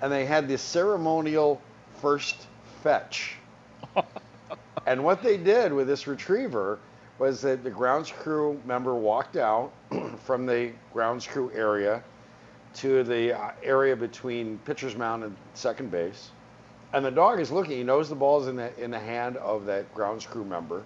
[0.01, 1.61] And they had this ceremonial
[2.01, 2.47] first
[2.83, 3.37] fetch.
[4.87, 6.79] and what they did with this retriever
[7.19, 9.73] was that the grounds crew member walked out
[10.25, 12.03] from the grounds crew area
[12.75, 16.31] to the uh, area between pitcher's mound and second base.
[16.93, 17.77] And the dog is looking.
[17.77, 20.85] He knows the ball is in the in the hand of that grounds crew member,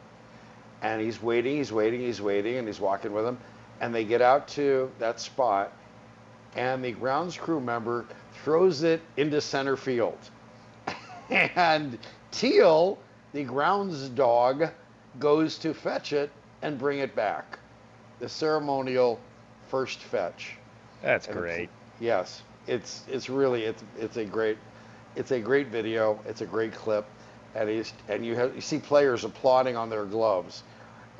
[0.83, 3.38] and he's waiting, he's waiting, he's waiting, and he's walking with him.
[3.81, 5.73] And they get out to that spot,
[6.57, 8.07] and the grounds crew member
[8.43, 10.19] throws it into center field.
[11.31, 11.99] and
[12.31, 12.99] Teal,
[13.33, 14.71] the grounds dog,
[15.18, 16.31] goes to fetch it
[16.62, 17.59] and bring it back.
[18.20, 19.20] The ceremonial
[19.68, 20.57] first fetch.
[21.02, 21.68] That's And it's- great.
[22.00, 24.59] Yes, it's it's really it's it's a great
[25.16, 26.20] it's a great video.
[26.26, 27.07] It's a great clip,
[27.54, 30.62] and he's and you have you see players applauding on their gloves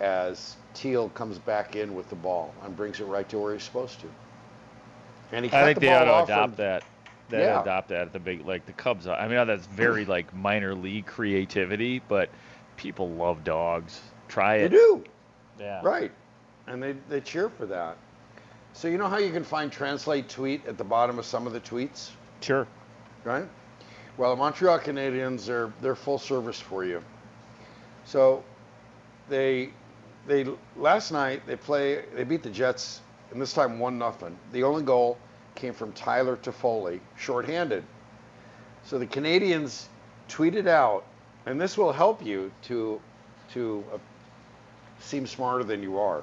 [0.01, 3.65] as Teal comes back in with the ball and brings it right to where he's
[3.65, 4.07] supposed to.
[5.33, 6.85] And he I think the they ought to adopt from- that.
[7.29, 7.61] They Yeah.
[7.61, 9.07] adopt that at the big like the Cubs.
[9.07, 12.31] I mean, that's very like minor league creativity, but
[12.79, 14.01] people love dogs.
[14.29, 14.71] Try it.
[14.71, 15.05] They do.
[15.61, 15.81] Yeah.
[15.83, 16.13] Right.
[16.67, 17.99] And they, they cheer for that.
[18.73, 21.53] So you know how you can find translate tweet at the bottom of some of
[21.53, 22.11] the tweets?
[22.41, 22.67] Sure.
[23.25, 23.47] Right?
[24.17, 27.03] Well, the Montreal Canadiens are they're full service for you.
[28.05, 28.43] So
[29.29, 29.71] they
[30.27, 33.01] they last night they play they beat the Jets
[33.33, 34.37] and this time one nothing.
[34.53, 35.19] The only goal
[35.55, 37.85] came from Tyler Toffoli, shorthanded.
[38.85, 39.87] So the Canadiens
[40.29, 41.05] tweeted out,
[41.49, 43.01] and this will help you to
[43.55, 43.99] to uh,
[45.01, 46.23] seem smarter than you are.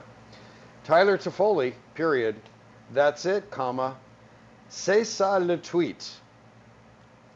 [0.83, 2.35] Tyler Toffoli, period.
[2.93, 3.95] That's it, comma.
[4.69, 6.07] C'est ça le tweet.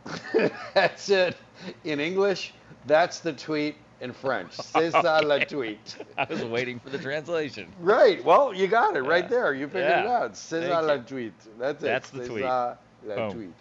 [0.75, 1.35] that's it
[1.83, 2.53] in English.
[2.85, 4.51] That's the tweet in French.
[4.53, 5.95] C'est ça le tweet.
[6.17, 7.73] I was waiting for the translation.
[7.79, 8.23] Right.
[8.23, 9.29] Well, you got it right Yeah.
[9.29, 9.53] there.
[9.55, 10.33] You figured it out.
[10.35, 11.33] C'est ça le tweet.
[11.57, 11.87] That's it.
[11.87, 12.43] That's the tweet.
[12.43, 13.31] ça Boom.
[13.31, 13.53] tweet.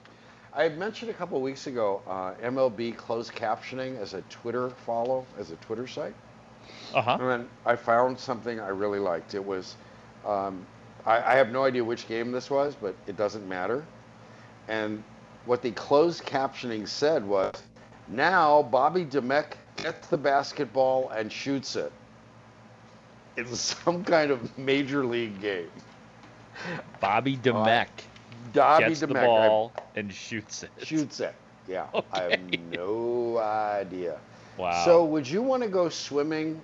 [0.55, 5.27] I mentioned a couple of weeks ago uh, MLB closed captioning as a Twitter follow,
[5.39, 6.15] as a Twitter site.
[6.95, 7.19] Uh huh.
[7.21, 9.35] And I found something I really liked.
[9.35, 9.77] It was,
[10.27, 10.65] um,
[11.07, 13.85] I, I have no idea which game this was, but it doesn't matter.
[14.69, 15.03] And
[15.45, 17.63] what the closed captioning said was,
[18.09, 21.93] now Bobby Demek gets the basketball and shoots it.
[23.37, 25.71] It was some kind of major league game.
[27.01, 27.89] Bobby Demek
[28.53, 30.71] Bobby gets the I- ball and shoots it.
[30.83, 31.35] shoots it.
[31.67, 32.41] Yeah, I have
[32.73, 34.19] no idea.
[34.57, 34.85] Wow.
[34.85, 36.61] So, would you want to go swimming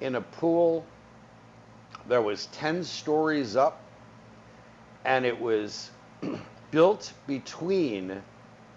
[0.00, 0.84] in a pool
[2.08, 3.80] that was 10 stories up
[5.04, 5.90] and it was
[6.70, 8.20] built between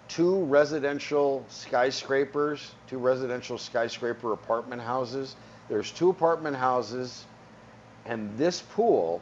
[0.08, 5.36] two residential skyscrapers, two residential skyscraper apartment houses?
[5.68, 7.24] There's two apartment houses,
[8.06, 9.20] and this pool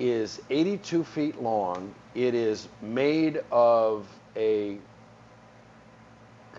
[0.00, 1.94] is 82 feet long.
[2.14, 4.78] It is made of a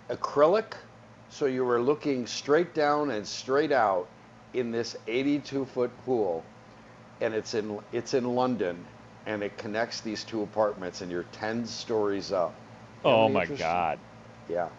[0.09, 0.73] acrylic,
[1.29, 4.07] so you were looking straight down and straight out
[4.53, 6.43] in this 82 foot pool,
[7.19, 8.85] and it's in it's in London,
[9.25, 12.53] and it connects these two apartments, and you're 10 stories up.
[13.03, 13.45] oh my.
[13.45, 13.97] God.
[14.49, 14.69] Yeah,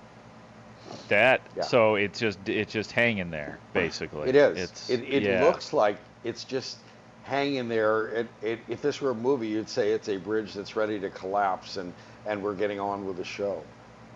[1.08, 1.62] That Yeah.
[1.62, 4.28] so it's just it's just hanging there basically.
[4.28, 4.58] it is.
[4.58, 5.44] It's, it it yeah.
[5.44, 6.76] looks like it's just
[7.24, 8.08] hanging there.
[8.08, 11.10] It, it, if this were a movie, you'd say it's a bridge that's ready to
[11.10, 11.92] collapse, and
[12.26, 13.62] and we're getting on with the show.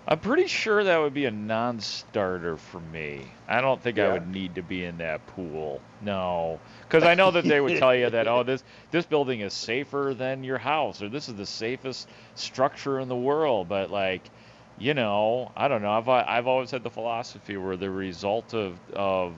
[0.09, 3.27] I'm pretty sure that would be a non-starter for me.
[3.49, 5.81] I don't think I would need to be in that pool.
[6.01, 9.53] No, because I know that they would tell you that oh this this building is
[9.53, 13.69] safer than your house or this is the safest structure in the world.
[13.69, 14.31] But like,
[14.79, 15.93] you know, I don't know.
[15.93, 19.35] I've I've always had the philosophy where the result of of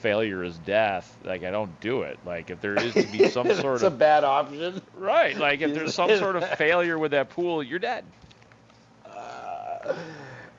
[0.00, 1.16] failure is death.
[1.24, 2.18] Like I don't do it.
[2.26, 4.82] Like if there is to be some sort it's a bad option.
[4.94, 8.04] right, like if there's some sort of failure with that pool, you're dead.
[9.06, 9.94] Uh,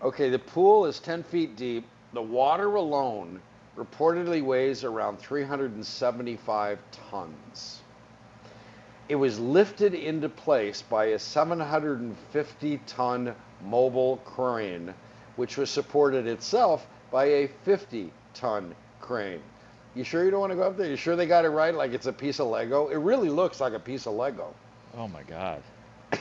[0.01, 1.85] okay, the pool is 10 feet deep.
[2.13, 3.39] The water alone
[3.77, 7.81] reportedly weighs around 375 tons.
[9.09, 14.93] It was lifted into place by a 750 ton mobile crane,
[15.35, 19.41] which was supported itself by a 50 ton crane.
[19.95, 20.89] You sure you don't want to go up there?
[20.89, 21.73] You sure they got it right?
[21.73, 22.87] Like it's a piece of Lego?
[22.89, 24.53] It really looks like a piece of Lego.
[24.97, 25.61] Oh my god.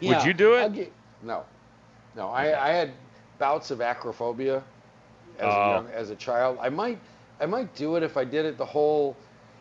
[0.00, 0.62] Yeah, you do it?
[0.62, 0.86] I'll
[1.22, 1.44] no,
[2.16, 2.28] no.
[2.28, 2.90] I, I had
[3.38, 4.56] bouts of acrophobia
[5.38, 5.48] as, Oh.
[5.48, 6.58] a young, as a child.
[6.60, 6.98] I might,
[7.40, 9.16] I might do it if I did it the whole,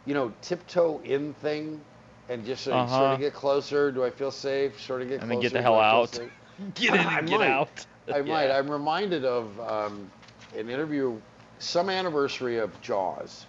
[0.05, 1.79] you know, tiptoe in thing,
[2.27, 3.13] and just sort of, sort Uh-huh.
[3.13, 3.91] of get closer.
[3.91, 4.81] Do I feel safe?
[4.81, 5.23] Sort of get closer.
[5.23, 6.09] And then get the hell out.
[6.15, 6.31] safe?
[6.75, 7.49] Get in I get might.
[7.49, 7.85] out.
[8.11, 8.33] I yeah.
[8.33, 8.51] might.
[8.51, 10.11] I'm reminded of um,
[10.57, 11.21] an interview,
[11.59, 13.45] some anniversary of Jaws,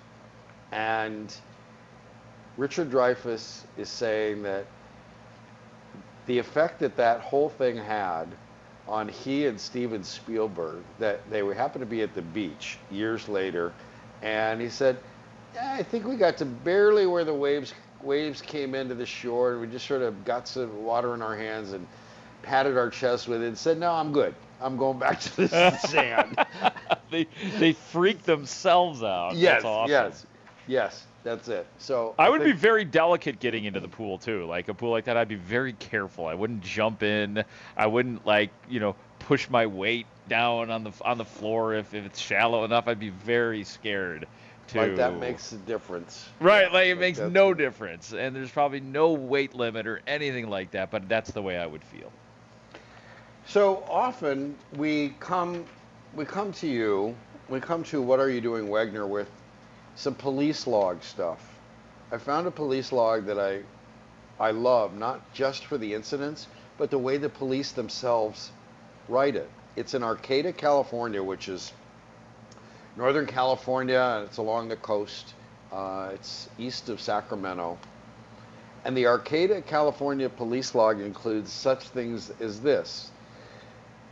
[0.73, 1.35] and
[2.57, 4.67] Richard Dreyfuss is saying that
[6.27, 8.27] the effect that that whole thing had
[8.87, 13.29] on he and Steven Spielberg, that they were happened to be at the beach years
[13.29, 13.73] later,
[14.23, 14.99] and he said,
[15.55, 19.53] yeah, I think we got to barely where the waves waves came into the shore,
[19.53, 21.87] and we just sort of got some water in our hands and
[22.43, 24.35] patted our chest with it and said, no, I'm good.
[24.61, 26.39] I'm going back to the sand.
[27.11, 27.27] they
[27.59, 29.35] they freak themselves out.
[29.35, 29.91] Yes, That's awesome.
[29.91, 30.27] yes,
[30.67, 31.07] yes.
[31.23, 31.67] That's it.
[31.79, 34.47] So I would be very delicate getting into the pool too.
[34.47, 36.27] Like a pool like that, I'd be very careful.
[36.27, 37.45] I wouldn't jump in.
[37.77, 41.93] I wouldn't like you know push my weight down on the on the floor if,
[41.93, 42.89] if it's shallow enough.
[42.89, 44.27] I'd be very scared.
[44.69, 46.27] To like that makes a difference.
[46.39, 46.73] right.
[46.73, 50.71] Like it makes that's- no difference, and there's probably no weight limit or anything like
[50.71, 50.91] that.
[50.91, 52.11] But that's the way I would feel.
[53.53, 55.65] So often we come
[56.15, 57.17] we come to you,
[57.49, 59.29] we come to what are you doing Wagner with
[59.97, 61.59] some police log stuff.
[62.13, 63.63] I found a police log that I
[64.39, 66.47] I love not just for the incidents,
[66.79, 68.53] but the way the police themselves
[69.09, 69.51] write it.
[69.75, 71.73] It's in Arcata, California, which is
[72.97, 75.35] Northern California, and it's along the coast.
[75.73, 77.81] Uh, it's east of Sacramento.
[78.85, 83.11] And the Arcata, California police log includes such things as this.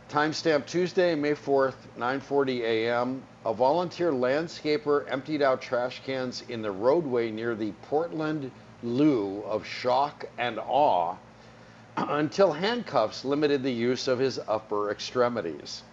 [0.09, 3.21] Timestamp Tuesday, May 4th, 9:40 a.m.
[3.45, 8.49] A volunteer landscaper emptied out trash cans in the roadway near the Portland
[8.81, 11.13] Loo of shock and awe
[11.97, 15.83] until handcuffs limited the use of his upper extremities.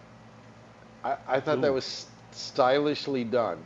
[1.05, 3.59] I, I thought that was stylishly done.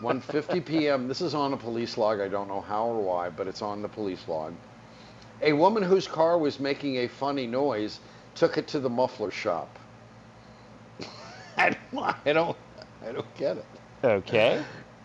[0.00, 1.06] 1:50 p.m.
[1.06, 2.20] This is on a police log.
[2.20, 4.54] I don't know how or why, but it's on the police log.
[5.42, 8.00] A woman whose car was making a funny noise
[8.34, 9.78] took it to the muffler shop.
[11.56, 12.56] I don't, I don't,
[13.06, 13.64] I don't get it.
[14.04, 14.62] Okay.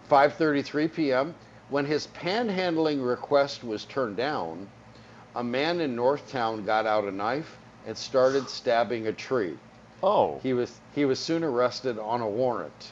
[0.10, 1.36] 5:33 p.m.
[1.70, 4.70] When his panhandling request was turned down,
[5.36, 7.58] a man in Northtown got out a knife
[7.88, 9.58] and started stabbing a tree.
[10.04, 10.40] Oh.
[10.44, 12.92] He was he was soon arrested on a warrant.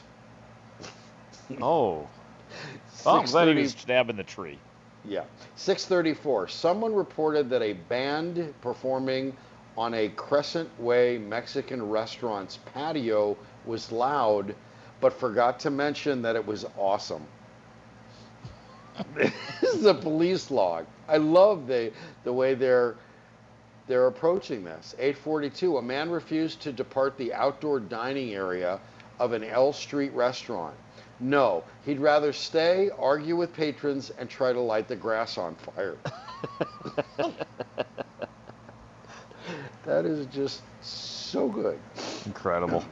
[1.60, 2.08] Oh.
[3.04, 4.58] Well, I'm glad he was stabbing the tree.
[5.04, 5.24] Yeah.
[5.56, 6.48] 634.
[6.48, 9.36] Someone reported that a band performing
[9.76, 14.54] on a Crescent Way Mexican restaurant's patio was loud,
[15.00, 17.26] but forgot to mention that it was awesome.
[19.14, 20.86] this is a police log.
[21.08, 22.94] I love the the way they're
[23.86, 24.94] they're approaching this.
[24.98, 25.78] 842.
[25.78, 28.80] A man refused to depart the outdoor dining area
[29.18, 30.74] of an L Street restaurant.
[31.20, 35.96] No, he'd rather stay, argue with patrons, and try to light the grass on fire.
[39.86, 41.78] that is just so good.
[42.26, 42.84] Incredible.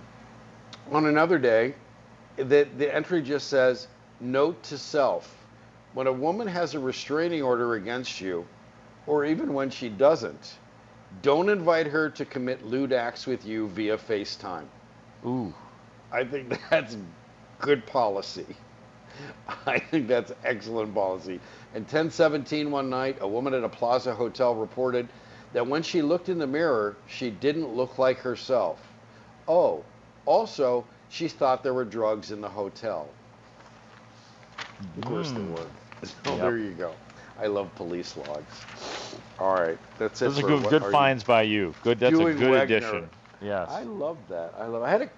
[0.90, 1.74] On another day,
[2.36, 3.88] the, the entry just says,
[4.20, 5.36] Note to self.
[5.94, 8.46] When a woman has a restraining order against you,
[9.06, 10.54] or even when she doesn't,
[11.20, 14.64] don't invite her to commit lewd acts with you via FaceTime.
[15.26, 15.52] Ooh.
[16.10, 16.96] I think that's
[17.60, 18.46] good policy.
[19.66, 21.40] I think that's excellent policy.
[21.74, 25.08] And 1017 one night, a woman at a Plaza Hotel reported
[25.52, 28.80] that when she looked in the mirror, she didn't look like herself.
[29.48, 29.84] Oh,
[30.24, 33.08] also, she thought there were drugs in the hotel.
[34.98, 35.66] Of course there were.
[36.02, 36.40] So Yep.
[36.40, 36.92] there you go.
[37.40, 38.64] I love police logs.
[39.38, 40.26] All right, that's it.
[40.26, 41.74] Those are good, good are you finds by you.
[41.82, 41.98] Good.
[41.98, 42.76] That's a good Wagner?
[42.76, 43.10] addition.
[43.40, 43.68] Yes.
[43.70, 44.54] I love that.
[44.58, 44.82] I love.
[44.82, 45.10] I had a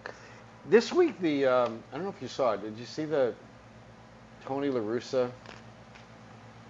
[0.70, 1.20] this week.
[1.20, 2.62] The um, I don't know if you saw it.
[2.62, 3.34] Did you see the
[4.46, 5.30] Tony La Russa?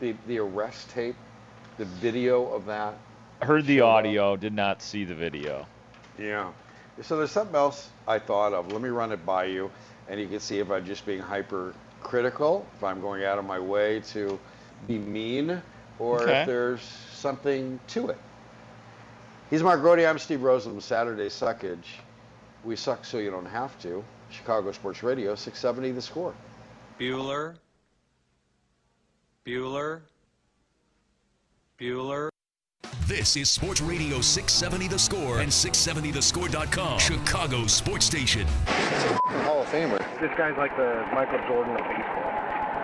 [0.01, 1.17] The the arrest tape,
[1.79, 2.95] the video of that.
[3.43, 4.07] Heard the showed up?
[4.07, 4.37] audio.
[4.37, 5.67] Did not see the video.
[6.19, 6.53] Yeah.
[7.03, 8.73] So there's something else I thought of.
[8.73, 9.71] Let me run it by you,
[10.09, 13.59] and you can see if I'm just being hypercritical, if I'm going out of my
[13.59, 14.39] way to
[14.87, 15.61] be mean,
[15.99, 16.43] or Okay.
[16.43, 18.19] if there's something to it.
[19.51, 20.01] He's Mark Grote.
[20.01, 20.83] I'm Steve Rosenbloom.
[20.83, 21.87] Saturday Suckage.
[22.65, 24.03] We suck so you don't have to.
[24.31, 26.35] Chicago Sports Radio, 670 The Score.
[26.99, 27.57] Bueller.
[29.47, 30.01] Bueller.
[31.79, 32.31] Bueller.
[33.07, 36.99] This is Sports Radio 670 The Score and 670thescore.com.
[36.99, 38.47] Chicago Sports Station.
[38.65, 39.99] Hall of Famer.
[40.23, 42.25] This guy's like the Michael Jordan of baseball.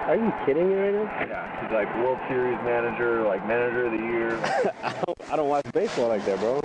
[0.09, 1.26] Are you kidding me right now?
[1.26, 4.38] Yeah, he's like World Series manager, like manager of the year.
[4.83, 6.61] I, don't, I don't watch baseball like that, bro.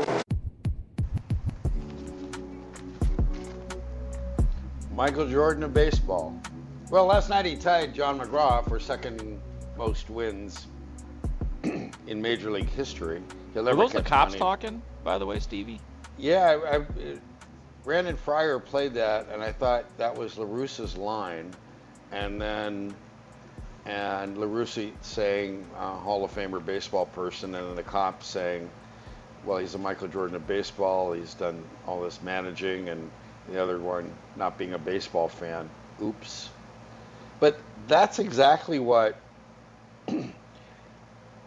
[4.94, 6.38] Michael Jordan of baseball.
[6.90, 9.40] Well, last night he tied John McGraw for second
[9.78, 10.68] most wins
[12.08, 13.22] in Major League history.
[13.54, 14.40] He'll Are those the cops money.
[14.40, 14.82] talking?
[15.04, 15.80] By the way, Stevie.
[16.18, 16.86] Yeah, I, I,
[17.84, 21.54] Brandon Fryer played that, and I thought that was LaRussa's line,
[22.12, 22.96] and then
[23.86, 28.70] and LaRussa saying uh, Hall of Famer baseball person, and then the cop saying,
[29.46, 31.14] well, he's a Michael Jordan of baseball.
[31.14, 33.12] He's done all this managing, and
[33.48, 35.70] the other one not being a baseball fan.
[36.02, 36.50] Oops.
[37.40, 39.20] But that's exactly what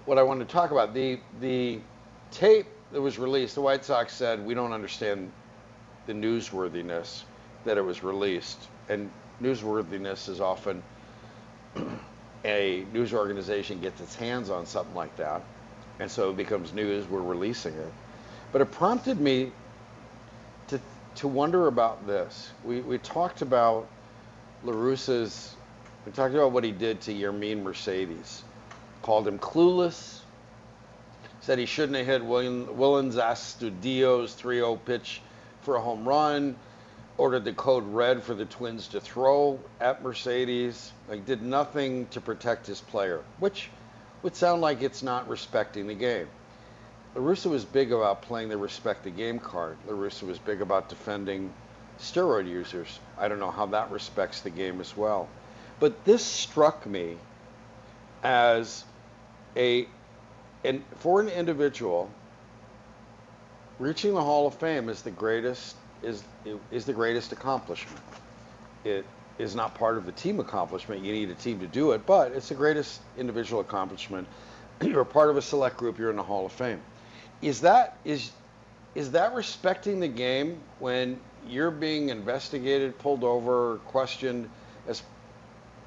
[0.09, 0.95] what I wanted to talk about.
[0.95, 1.79] The the
[2.31, 5.31] tape that was released, the White Sox said we don't understand
[6.07, 7.25] the newsworthiness
[7.67, 8.69] that it was released.
[8.89, 9.11] and
[9.43, 10.83] newsworthiness is often
[12.45, 15.43] a news organization gets its hands on something like that,
[16.01, 17.07] and so it becomes news.
[17.07, 17.93] We're releasing it,
[18.51, 19.53] but it prompted me
[20.69, 20.81] to
[21.17, 22.51] to wonder about this.
[22.65, 23.87] We we talked about
[24.65, 25.55] LaRussa's.
[26.07, 28.43] We talked about what he did to Yermin Mercedes.
[29.03, 30.21] Called him clueless.
[31.41, 35.23] Said he shouldn't have hit Willians Astudillo's 3-0 pitch
[35.63, 36.57] for a home run.
[37.17, 40.93] Ordered the code red for the Twins to throw at Mercedes.
[41.09, 43.71] Like did nothing to protect his player, which
[44.23, 46.29] would sound like it's not respecting the game.
[47.15, 49.77] La Russa was big about playing the respect the game card.
[49.87, 51.53] La Russa was big about defending
[51.99, 53.01] steroid users.
[53.17, 55.29] I don't know how that respects the game as well.
[55.81, 57.17] But this struck me
[58.23, 58.85] as
[59.57, 59.87] a
[60.65, 62.11] and for an individual
[63.79, 66.23] reaching the Hall of Fame is the greatest is
[66.71, 68.01] is the greatest accomplishment.
[68.85, 69.05] It
[69.39, 71.05] is not part of the team accomplishment.
[71.05, 74.27] You need a team to do it, but it's the greatest individual accomplishment.
[74.83, 75.99] You're part of a select group.
[75.99, 76.81] You're in the Hall of Fame.
[77.43, 78.33] Is that is
[78.95, 84.49] is that respecting the game when you're being investigated, pulled over, questioned
[84.89, 85.03] as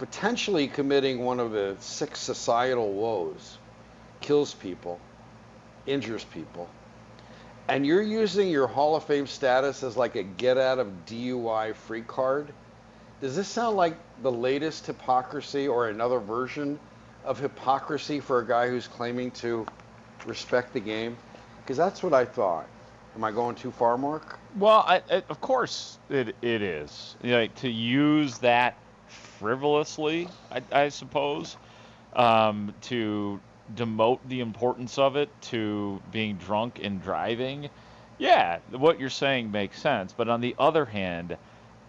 [0.01, 3.59] potentially committing one of the six societal woes,
[4.19, 4.99] kills people,
[5.85, 6.67] injures people,
[7.67, 11.75] and you're using your Hall of Fame status as like a get out of DUI
[11.75, 12.51] free card?
[13.21, 16.79] Does this sound like the latest hypocrisy or another version
[17.23, 19.67] of hypocrisy for a guy who's claiming to
[20.25, 21.15] respect the game?
[21.61, 22.65] Because that's what I thought.
[23.15, 24.39] Am I going too far, Mark?
[24.57, 27.17] Well, I, I, of course it it is.
[27.21, 28.75] You know, to use that
[29.11, 31.57] frivolously, I, I suppose,
[32.13, 33.39] um, to
[33.75, 37.69] demote the importance of it to being drunk and driving.
[38.17, 40.13] Yeah, what you're saying makes sense.
[40.15, 41.37] But on the other hand,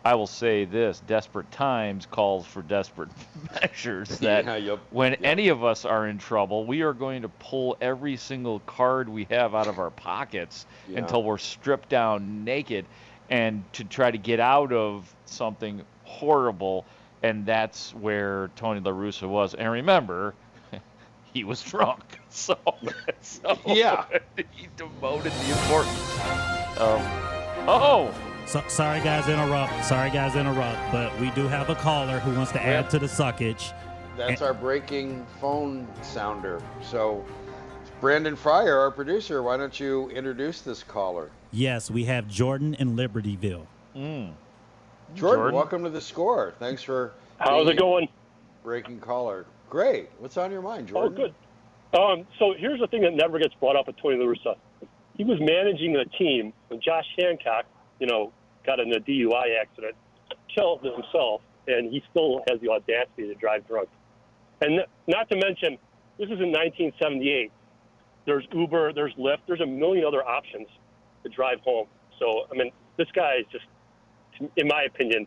[0.04, 3.10] I will say this desperate times calls for desperate
[3.62, 4.08] measures.
[4.20, 5.20] That Yeah, yep, when yep.
[5.22, 9.24] any of us are in trouble, we are going to pull every single card we
[9.30, 10.98] have out of our pockets Yeah.
[11.00, 12.86] until we're stripped down naked
[13.30, 16.84] and to try to get out of something horrible.
[17.22, 19.54] And that's where Tony La Russa was.
[19.54, 20.34] And remember,
[21.32, 22.00] he was drunk.
[22.34, 22.56] So,
[23.20, 24.06] so Yeah.
[24.36, 26.18] he demoted the importance.
[26.78, 27.02] of
[27.68, 28.10] oh,
[28.46, 29.84] So, sorry, guys, interrupt.
[29.84, 30.80] Sorry, guys, interrupt.
[30.90, 33.74] But we do have a caller who wants to add to the suckage.
[34.16, 36.58] That's our breaking phone sounder.
[36.80, 37.22] So,
[38.00, 41.30] Brandon Fryer, our producer, why don't you introduce this caller?
[41.50, 43.66] Yes, we have Jordan in Libertyville.
[43.94, 44.32] mm.
[45.14, 45.54] Jordan, Jordan.
[45.54, 46.54] welcome to the score.
[46.58, 48.08] Thanks for How's being it going?
[48.62, 49.46] breaking caller.
[49.68, 50.10] Great.
[50.18, 51.12] What's on your mind, Jordan?
[51.12, 51.34] Oh, good.
[51.98, 54.56] Um, so here's the thing that never gets brought up with Tony La Russa.
[55.16, 57.66] He was managing a team when Josh Hancock,
[57.98, 58.32] you know,
[58.64, 59.94] got in a DUI accident,
[60.54, 63.88] killed himself, and he still has the audacity to drive drunk.
[64.60, 65.76] And n- not to mention,
[66.18, 67.52] this is in 1978.
[68.24, 70.68] There's Uber, there's Lyft, there's a million other options
[71.24, 71.86] to drive home.
[72.18, 73.64] So, I mean, this guy is just,
[74.56, 75.26] in my opinion,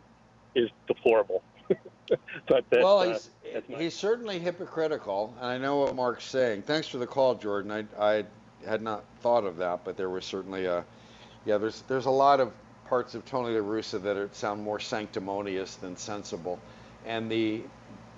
[0.54, 1.42] is deplorable.
[1.68, 6.24] but that's, well, uh, he's, that's my he's certainly hypocritical, and I know what Mark's
[6.24, 6.62] saying.
[6.62, 7.88] Thanks for the call, Jordan.
[7.98, 8.24] I, I
[8.66, 10.84] had not thought of that, but there was certainly a,
[11.44, 12.52] yeah, there's there's a lot of
[12.88, 16.58] parts of Tony La Russa that are, sound more sanctimonious than sensible,
[17.04, 17.62] and the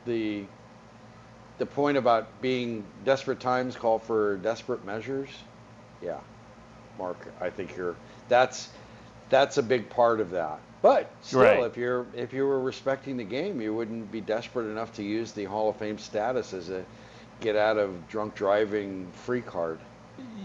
[0.05, 0.45] the
[1.59, 5.29] the point about being desperate times call for desperate measures.
[6.03, 6.21] Yeah,
[6.99, 7.97] Mark, I think you're
[8.29, 8.69] that's
[9.31, 10.61] that's a big part of that.
[10.81, 11.65] But still, Right.
[11.65, 15.33] if you're if you were respecting the game, you wouldn't be desperate enough to use
[15.33, 16.85] the Hall of Fame status as a
[17.41, 19.79] get out of drunk driving free card.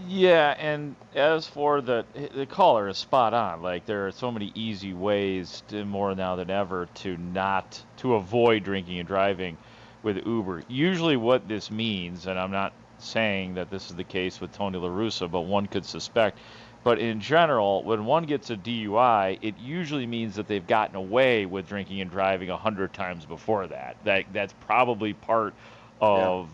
[0.06, 2.04] Yeah, and as for the
[2.34, 3.62] the caller is spot on.
[3.62, 8.14] Like there are so many easy ways, to, more now than ever, to not to
[8.14, 9.56] avoid drinking and driving
[10.02, 10.62] with Uber.
[10.68, 14.78] Usually, what this means, and I'm not saying that this is the case with Tony
[14.78, 16.38] La Russa, but one could suspect.
[16.84, 21.46] But in general, when one gets a DUI, it usually means that they've gotten away
[21.46, 23.96] with drinking and driving a hundred times before that.
[24.04, 25.54] That that's probably part
[26.00, 26.48] of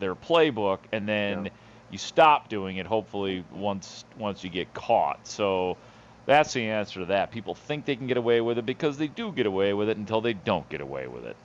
[0.00, 1.50] their playbook, and then Yeah.
[1.90, 2.86] you stop doing it.
[2.86, 5.18] Hopefully, once once you get caught.
[5.26, 5.76] So
[6.24, 7.30] that's the answer to that.
[7.30, 9.98] People think they can get away with it because they do get away with it
[9.98, 11.36] until they don't get away with it.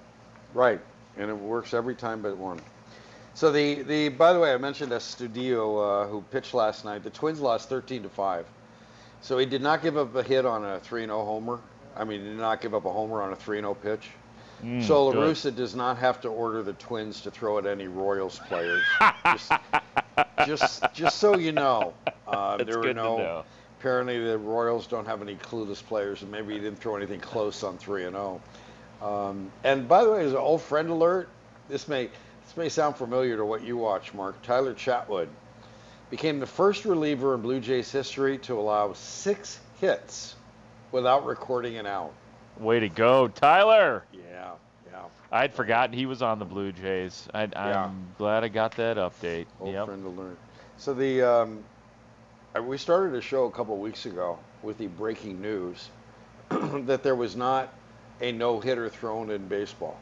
[0.53, 0.79] Right,
[1.17, 2.61] and it works every time but one.
[3.33, 7.03] So the, the by the way, I mentioned Astudillo uh, who pitched last night.
[7.03, 8.45] The Twins lost 13 to five.
[9.21, 11.59] So he did not give up a hit on a 3-0 homer.
[11.95, 14.09] I mean, he did not give up a homer on a 3-0 pitch.
[14.63, 15.35] Mm, so La good.
[15.35, 18.83] Russa does not have to order the Twins to throw at any Royals players.
[19.25, 19.51] just,
[20.45, 21.93] just, just so you know,
[22.27, 23.17] uh, there were no.
[23.17, 23.43] know.
[23.79, 27.63] Apparently, the Royals don't have any clueless players, and maybe he didn't throw anything close
[27.63, 28.41] on 3 and 0.
[29.01, 31.29] Um, and by the way, as an old friend alert,
[31.69, 32.09] this may
[32.49, 34.41] this may sound familiar to what you watch, Mark.
[34.41, 35.27] Tyler Chatwood
[36.09, 40.35] became the first reliever in Blue Jays history to allow six hits
[40.91, 42.11] without recording an out.
[42.59, 44.03] Way to go, Tyler.
[44.11, 44.53] Yeah,
[44.91, 45.03] yeah.
[45.31, 47.27] I'd forgotten he was on the Blue Jays.
[47.35, 47.91] I, I'm Yeah.
[48.17, 49.45] glad I got that update.
[49.61, 49.85] Old yep.
[49.85, 50.37] friend alert.
[50.77, 51.63] So the um,
[52.63, 55.87] we started a show a couple of weeks ago with the breaking news
[56.49, 57.71] that there was not
[58.21, 59.99] a no hitter thrown in baseball.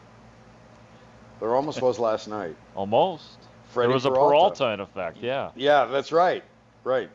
[1.40, 2.56] There almost was last night.
[2.76, 3.38] Almost.
[3.70, 4.26] Freddy there was Peralta.
[4.26, 5.18] a Peralta in effect.
[5.22, 5.52] Yeah.
[5.56, 6.44] Yeah, that's right.
[6.84, 7.10] Right.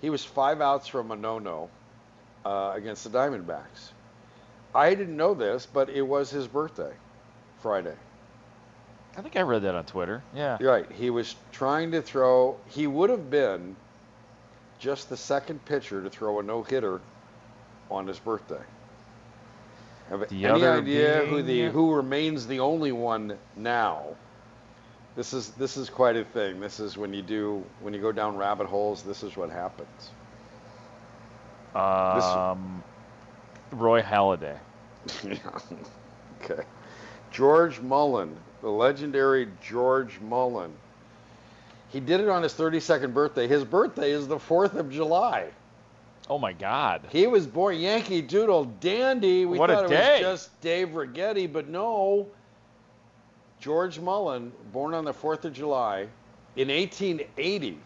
[0.00, 1.68] He was five outs from a no-no
[2.44, 3.92] uh, against the Diamondbacks.
[4.74, 6.92] I didn't know this, but it was his birthday,
[7.60, 7.94] Friday.
[9.16, 10.22] I think I read that on Twitter.
[10.34, 10.58] Yeah.
[10.60, 10.90] You're right.
[10.92, 12.56] He was trying to throw.
[12.66, 13.74] He would have been
[14.78, 17.00] just the second pitcher to throw a no-hitter
[17.90, 18.62] on his birthday.
[20.10, 24.16] Have The any idea who the who remains the only one now?
[25.16, 26.60] This is this is quite a thing.
[26.60, 29.02] This is when you do when you go down rabbit holes.
[29.02, 30.10] This is what happens.
[31.74, 32.82] Um,
[33.72, 34.58] Roy Halladay.
[36.42, 36.62] okay.
[37.30, 40.72] George Mullin, the legendary George Mullin.
[41.88, 43.46] He did it on his 32nd birthday.
[43.46, 45.48] His birthday is the 4th of July.
[46.30, 47.02] Oh my God.
[47.10, 49.46] He was born Yankee Doodle Dandy.
[49.46, 50.12] We What a thought it day.
[50.24, 52.26] was just Dave Righetti, but no.
[53.60, 56.06] George Mullin, born on the 4th of July
[56.56, 57.78] in 1880.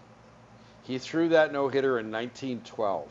[0.83, 3.09] He threw that no hitter in 1912.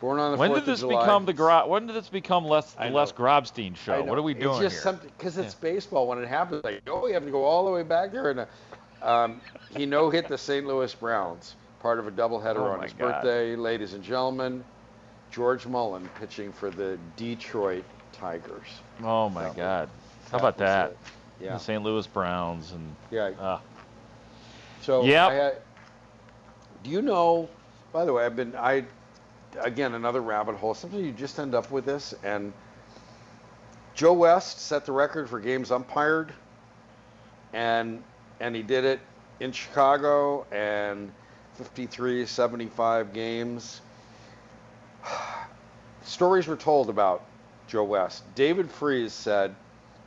[0.00, 1.00] Born on the When 4th did of this July.
[1.02, 2.94] become the Gro- When did this become Les I the.
[2.94, 4.02] Les Grobstein show?
[4.04, 6.06] What are we doing It's just because it's baseball.
[6.06, 8.30] When it happens, like oh, you have to go all the way back there.
[8.30, 8.46] And uh,
[9.02, 9.40] um,
[9.76, 10.66] he no hit the St.
[10.66, 11.54] Louis Browns,
[11.86, 13.22] part of a doubleheader Oh on his God.
[13.22, 13.54] birthday.
[13.54, 14.64] Ladies and gentlemen,
[15.30, 18.66] George Mullin pitching for the Detroit Tigers.
[19.04, 19.88] Oh my That was- God.
[20.24, 20.90] How that about that?
[20.90, 20.98] it.
[21.40, 21.52] Yeah.
[21.52, 21.84] The St.
[21.84, 23.26] Louis Browns and Yeah.
[23.40, 23.60] uh,
[24.80, 25.58] So had,
[26.82, 27.48] do you know?
[27.92, 28.84] By the way, I've been I
[29.60, 30.74] again another rabbit hole.
[30.74, 32.14] Sometimes you just end up with this.
[32.24, 32.52] And
[33.94, 36.32] Joe West set the record for games umpired,
[37.52, 38.02] and
[38.40, 38.98] and he did it
[39.38, 41.12] in Chicago and
[41.56, 43.80] 53, 75 games.
[46.02, 47.24] Stories were told about
[47.66, 48.22] Joe West.
[48.34, 49.54] David Freese said,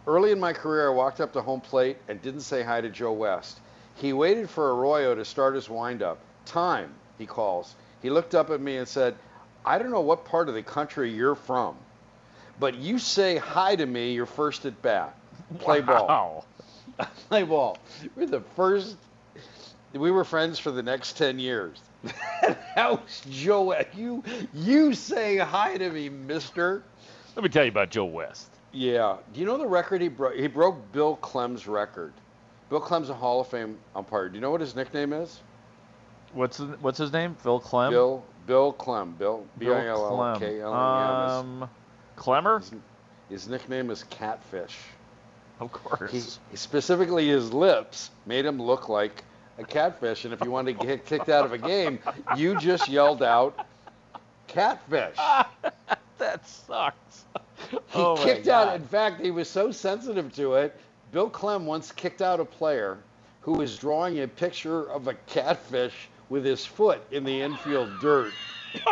[0.08, 2.89] Early in my career, I walked up to home plate and didn't say hi to
[2.89, 3.60] Joe West.
[3.95, 6.20] He waited for Arroyo to start his windup.
[6.45, 7.76] Time, he calls.
[8.02, 9.16] He looked up at me and said,
[9.66, 11.76] I don't know what part of the country you're from,
[12.60, 15.16] but you say hi to me your first at bat.
[15.60, 16.45] Play ball.
[17.30, 17.78] Play ball.
[18.16, 18.95] We're the first.
[19.94, 21.80] We were friends for the next ten years.
[22.42, 23.64] that was Joe.
[23.64, 23.88] West.
[23.96, 24.24] You
[24.54, 26.84] you say hi to me, Mister.
[27.36, 28.50] Let me tell you about Joe West.
[28.72, 29.18] Yeah.
[29.34, 30.36] Do you know the record he broke?
[30.36, 32.14] He broke Bill Klem's record.
[32.70, 34.30] Bill Klem's a Hall of Fame umpire.
[34.30, 35.40] Do you know what his nickname is?
[36.34, 37.36] What's his, what's his name?
[37.36, 37.90] Phil Klem.
[37.90, 39.18] Bill Bill Klem.
[39.18, 41.64] Bill B I L L K L M.
[41.64, 41.70] Um,
[42.16, 42.60] Clemmer.
[42.60, 42.74] His,
[43.30, 44.78] his nickname is Catfish.
[45.60, 46.40] Of course.
[46.52, 49.24] He specifically his lips made him look like
[49.60, 51.99] a catfish, and if you wanted to get kicked out of a game,
[52.36, 53.68] you just yelled out
[54.47, 55.18] catfish.
[56.18, 57.26] that sucks.
[57.70, 58.76] He oh kicked out.
[58.76, 60.80] In fact, he was so sensitive to it.
[61.12, 62.97] Bill Klem once kicked out a player
[63.41, 68.32] who was drawing a picture of a catfish with his foot in the infield dirt.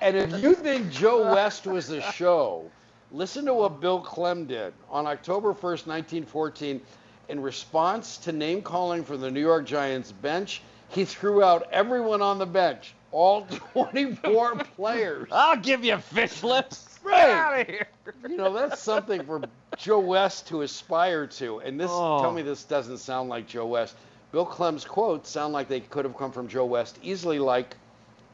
[0.00, 2.70] and if you think Joe West was a show,
[3.12, 6.80] listen to what Bill Klem did on October 1st, 1914.
[7.28, 12.20] In response to name calling from the New York Giants bench, he threw out everyone
[12.22, 15.28] on the bench, all 24 players.
[15.32, 16.98] I'll give you fish lips.
[17.02, 17.20] Right.
[17.20, 17.88] Get out of here.
[18.28, 19.42] You know, that's something for
[19.76, 21.60] Joe West to aspire to.
[21.60, 22.20] And this, Oh.
[22.20, 23.96] tell me this doesn't sound like Joe West.
[24.32, 27.76] Bill Klem's quotes sound like they could have come from Joe West, easily like,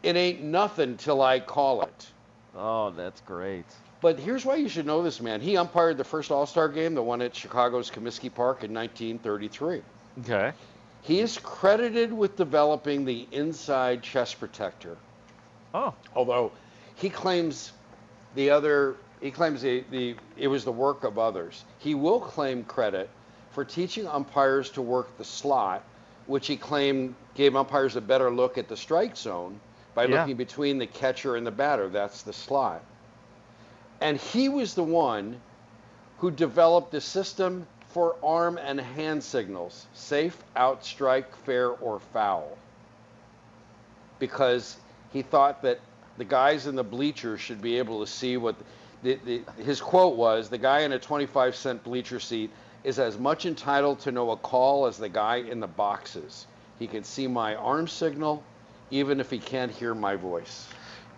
[0.03, 2.07] it ain't nothing till I call it.
[2.57, 3.67] Oh, that's great.
[4.01, 5.41] But here's why you should know this man.
[5.41, 9.83] He umpired the first All Star game, the one at Chicago's Comiskey Park in 1933.
[10.21, 10.53] Okay.
[11.03, 14.97] He is credited with developing the inside chest protector.
[15.75, 15.95] Oh.
[16.15, 16.53] Although
[16.97, 17.73] he claims
[18.35, 21.65] the other, he claims the, the it was the work of others.
[21.79, 23.09] He will claim credit
[23.51, 25.83] for teaching umpires to work the slot,
[26.27, 29.61] which he claimed gave umpires a better look at the strike zone
[29.95, 30.21] by Yeah.
[30.21, 31.89] looking between the catcher and the batter.
[31.89, 32.83] That's the slot.
[34.01, 35.41] And he was the one
[36.19, 42.57] who developed the system for arm and hand signals safe, out, strike, fair, or foul.
[44.19, 44.77] Because
[45.13, 45.81] he thought that
[46.19, 48.55] the guys in the bleachers should be able to see what.
[49.03, 52.51] the, the, his quote was, "The guy in a 25 cent bleacher seat
[52.85, 56.47] is as much entitled to know a call as the guy in the boxes.
[56.79, 58.43] He can see my arm signal,
[58.91, 60.69] even if he can't hear my voice."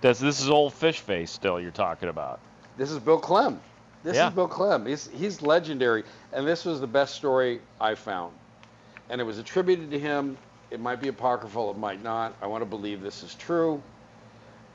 [0.01, 2.41] Does this is old fish face still you're talking about?
[2.77, 3.59] This is Bill Klem.
[4.03, 4.29] This Yeah.
[4.29, 4.87] is Bill Klem.
[4.87, 8.33] He's he's legendary, and this was the best story I found,
[9.11, 10.37] and it was attributed to him.
[10.70, 12.35] It might be apocryphal, it might not.
[12.41, 13.83] I want to believe this is true.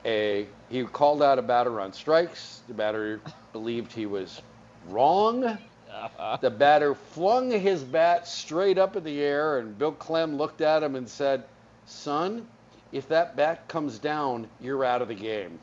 [0.06, 2.62] A he called out a batter on strikes.
[2.68, 3.20] The batter
[3.52, 4.42] believed he was
[4.90, 5.44] wrong.
[5.44, 6.38] Uh-huh.
[6.40, 10.84] The batter flung his bat straight up in the air, and Bill Klem looked at
[10.84, 11.44] him and said,
[11.86, 12.48] "Son,
[12.92, 15.60] if that bat comes down, you're out of the game."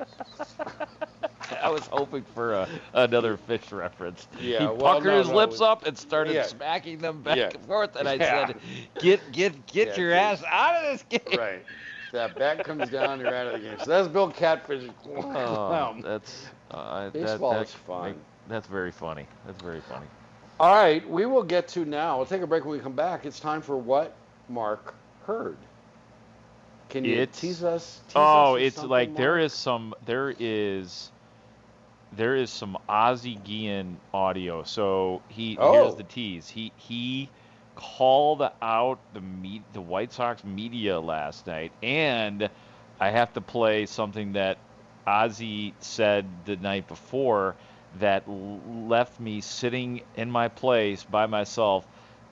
[1.62, 4.26] I was hoping for a, another fish reference.
[4.40, 6.42] Yeah, he well, puckered no, his no, lips it- up and started yeah.
[6.44, 7.50] smacking them back Yeah.
[7.54, 8.46] and forth, and I Yeah.
[8.46, 8.56] said,
[9.00, 10.18] "Get, get, get your dude.
[10.18, 11.64] ass out of this game!" Right.
[12.12, 13.78] That bat comes down, you're out of the game.
[13.78, 14.90] So that's Bill Catfish.
[15.08, 18.14] Oh, that's uh, that, Baseball that, is fun.
[18.48, 19.26] That's very funny.
[19.46, 20.06] That's very funny.
[20.60, 22.18] All right, we will get to now.
[22.18, 23.24] We'll take a break when we come back.
[23.24, 24.14] It's time for what
[24.50, 24.94] Mark
[25.26, 25.56] heard.
[26.90, 28.00] Can you It's- tease us?
[28.08, 29.44] Tease Oh, us it's like there Mark?
[29.44, 31.10] is some there is
[32.12, 34.62] there is some Ozzie Guillen audio.
[34.64, 35.72] So he Oh.
[35.72, 36.48] here's the tease.
[36.48, 37.30] He he
[37.74, 42.50] called out the me, the White Sox media last night, and
[43.00, 44.58] I have to play something that
[45.06, 47.56] Ozzie said the night before
[47.94, 51.86] that l- left me sitting in my place by myself,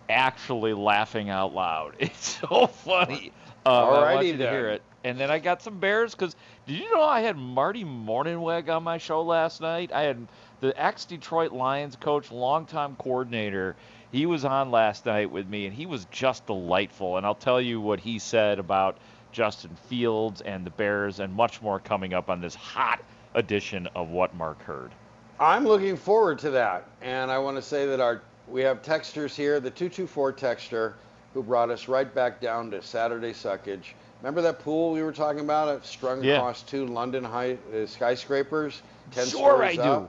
[0.08, 1.96] actually laughing out loud.
[2.00, 3.32] It's so funny.
[3.66, 4.82] Uh, I want Alrighty you to hear it.
[5.02, 6.36] And then I got some Bears because
[6.66, 9.92] did you know I had Marty Mornhinweg on my show last night?
[9.92, 10.26] I had
[10.60, 13.76] the ex Detroit Lions coach, longtime coordinator.
[14.12, 17.16] He was on last night with me, and he was just delightful.
[17.16, 18.98] And I'll tell you what he said about
[19.32, 23.00] Justin Fields and the Bears, and much more coming up on this hot
[23.34, 24.90] edition of What Mark Heard.
[25.38, 26.86] I'm looking forward to that.
[27.00, 30.94] And I want to say that our we have texters here, the 224 texter,
[31.34, 33.92] who brought us right back down to Saturday Suckage.
[34.22, 35.68] Remember that pool we were talking about?
[35.68, 36.36] It strung Yeah.
[36.36, 40.08] across two London high, uh, skyscrapers, 10 Sure stories I do.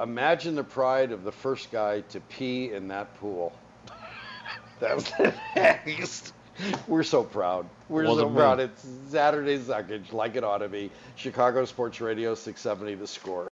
[0.00, 3.52] Imagine the pride of the first guy to pee in that pool.
[4.80, 6.32] That was the next.
[6.88, 7.66] We're so proud.
[7.88, 8.58] We're so proud.
[8.58, 10.90] It's Saturday Suckage, like it ought to be.
[11.14, 13.51] Chicago Sports Radio 670 The Score.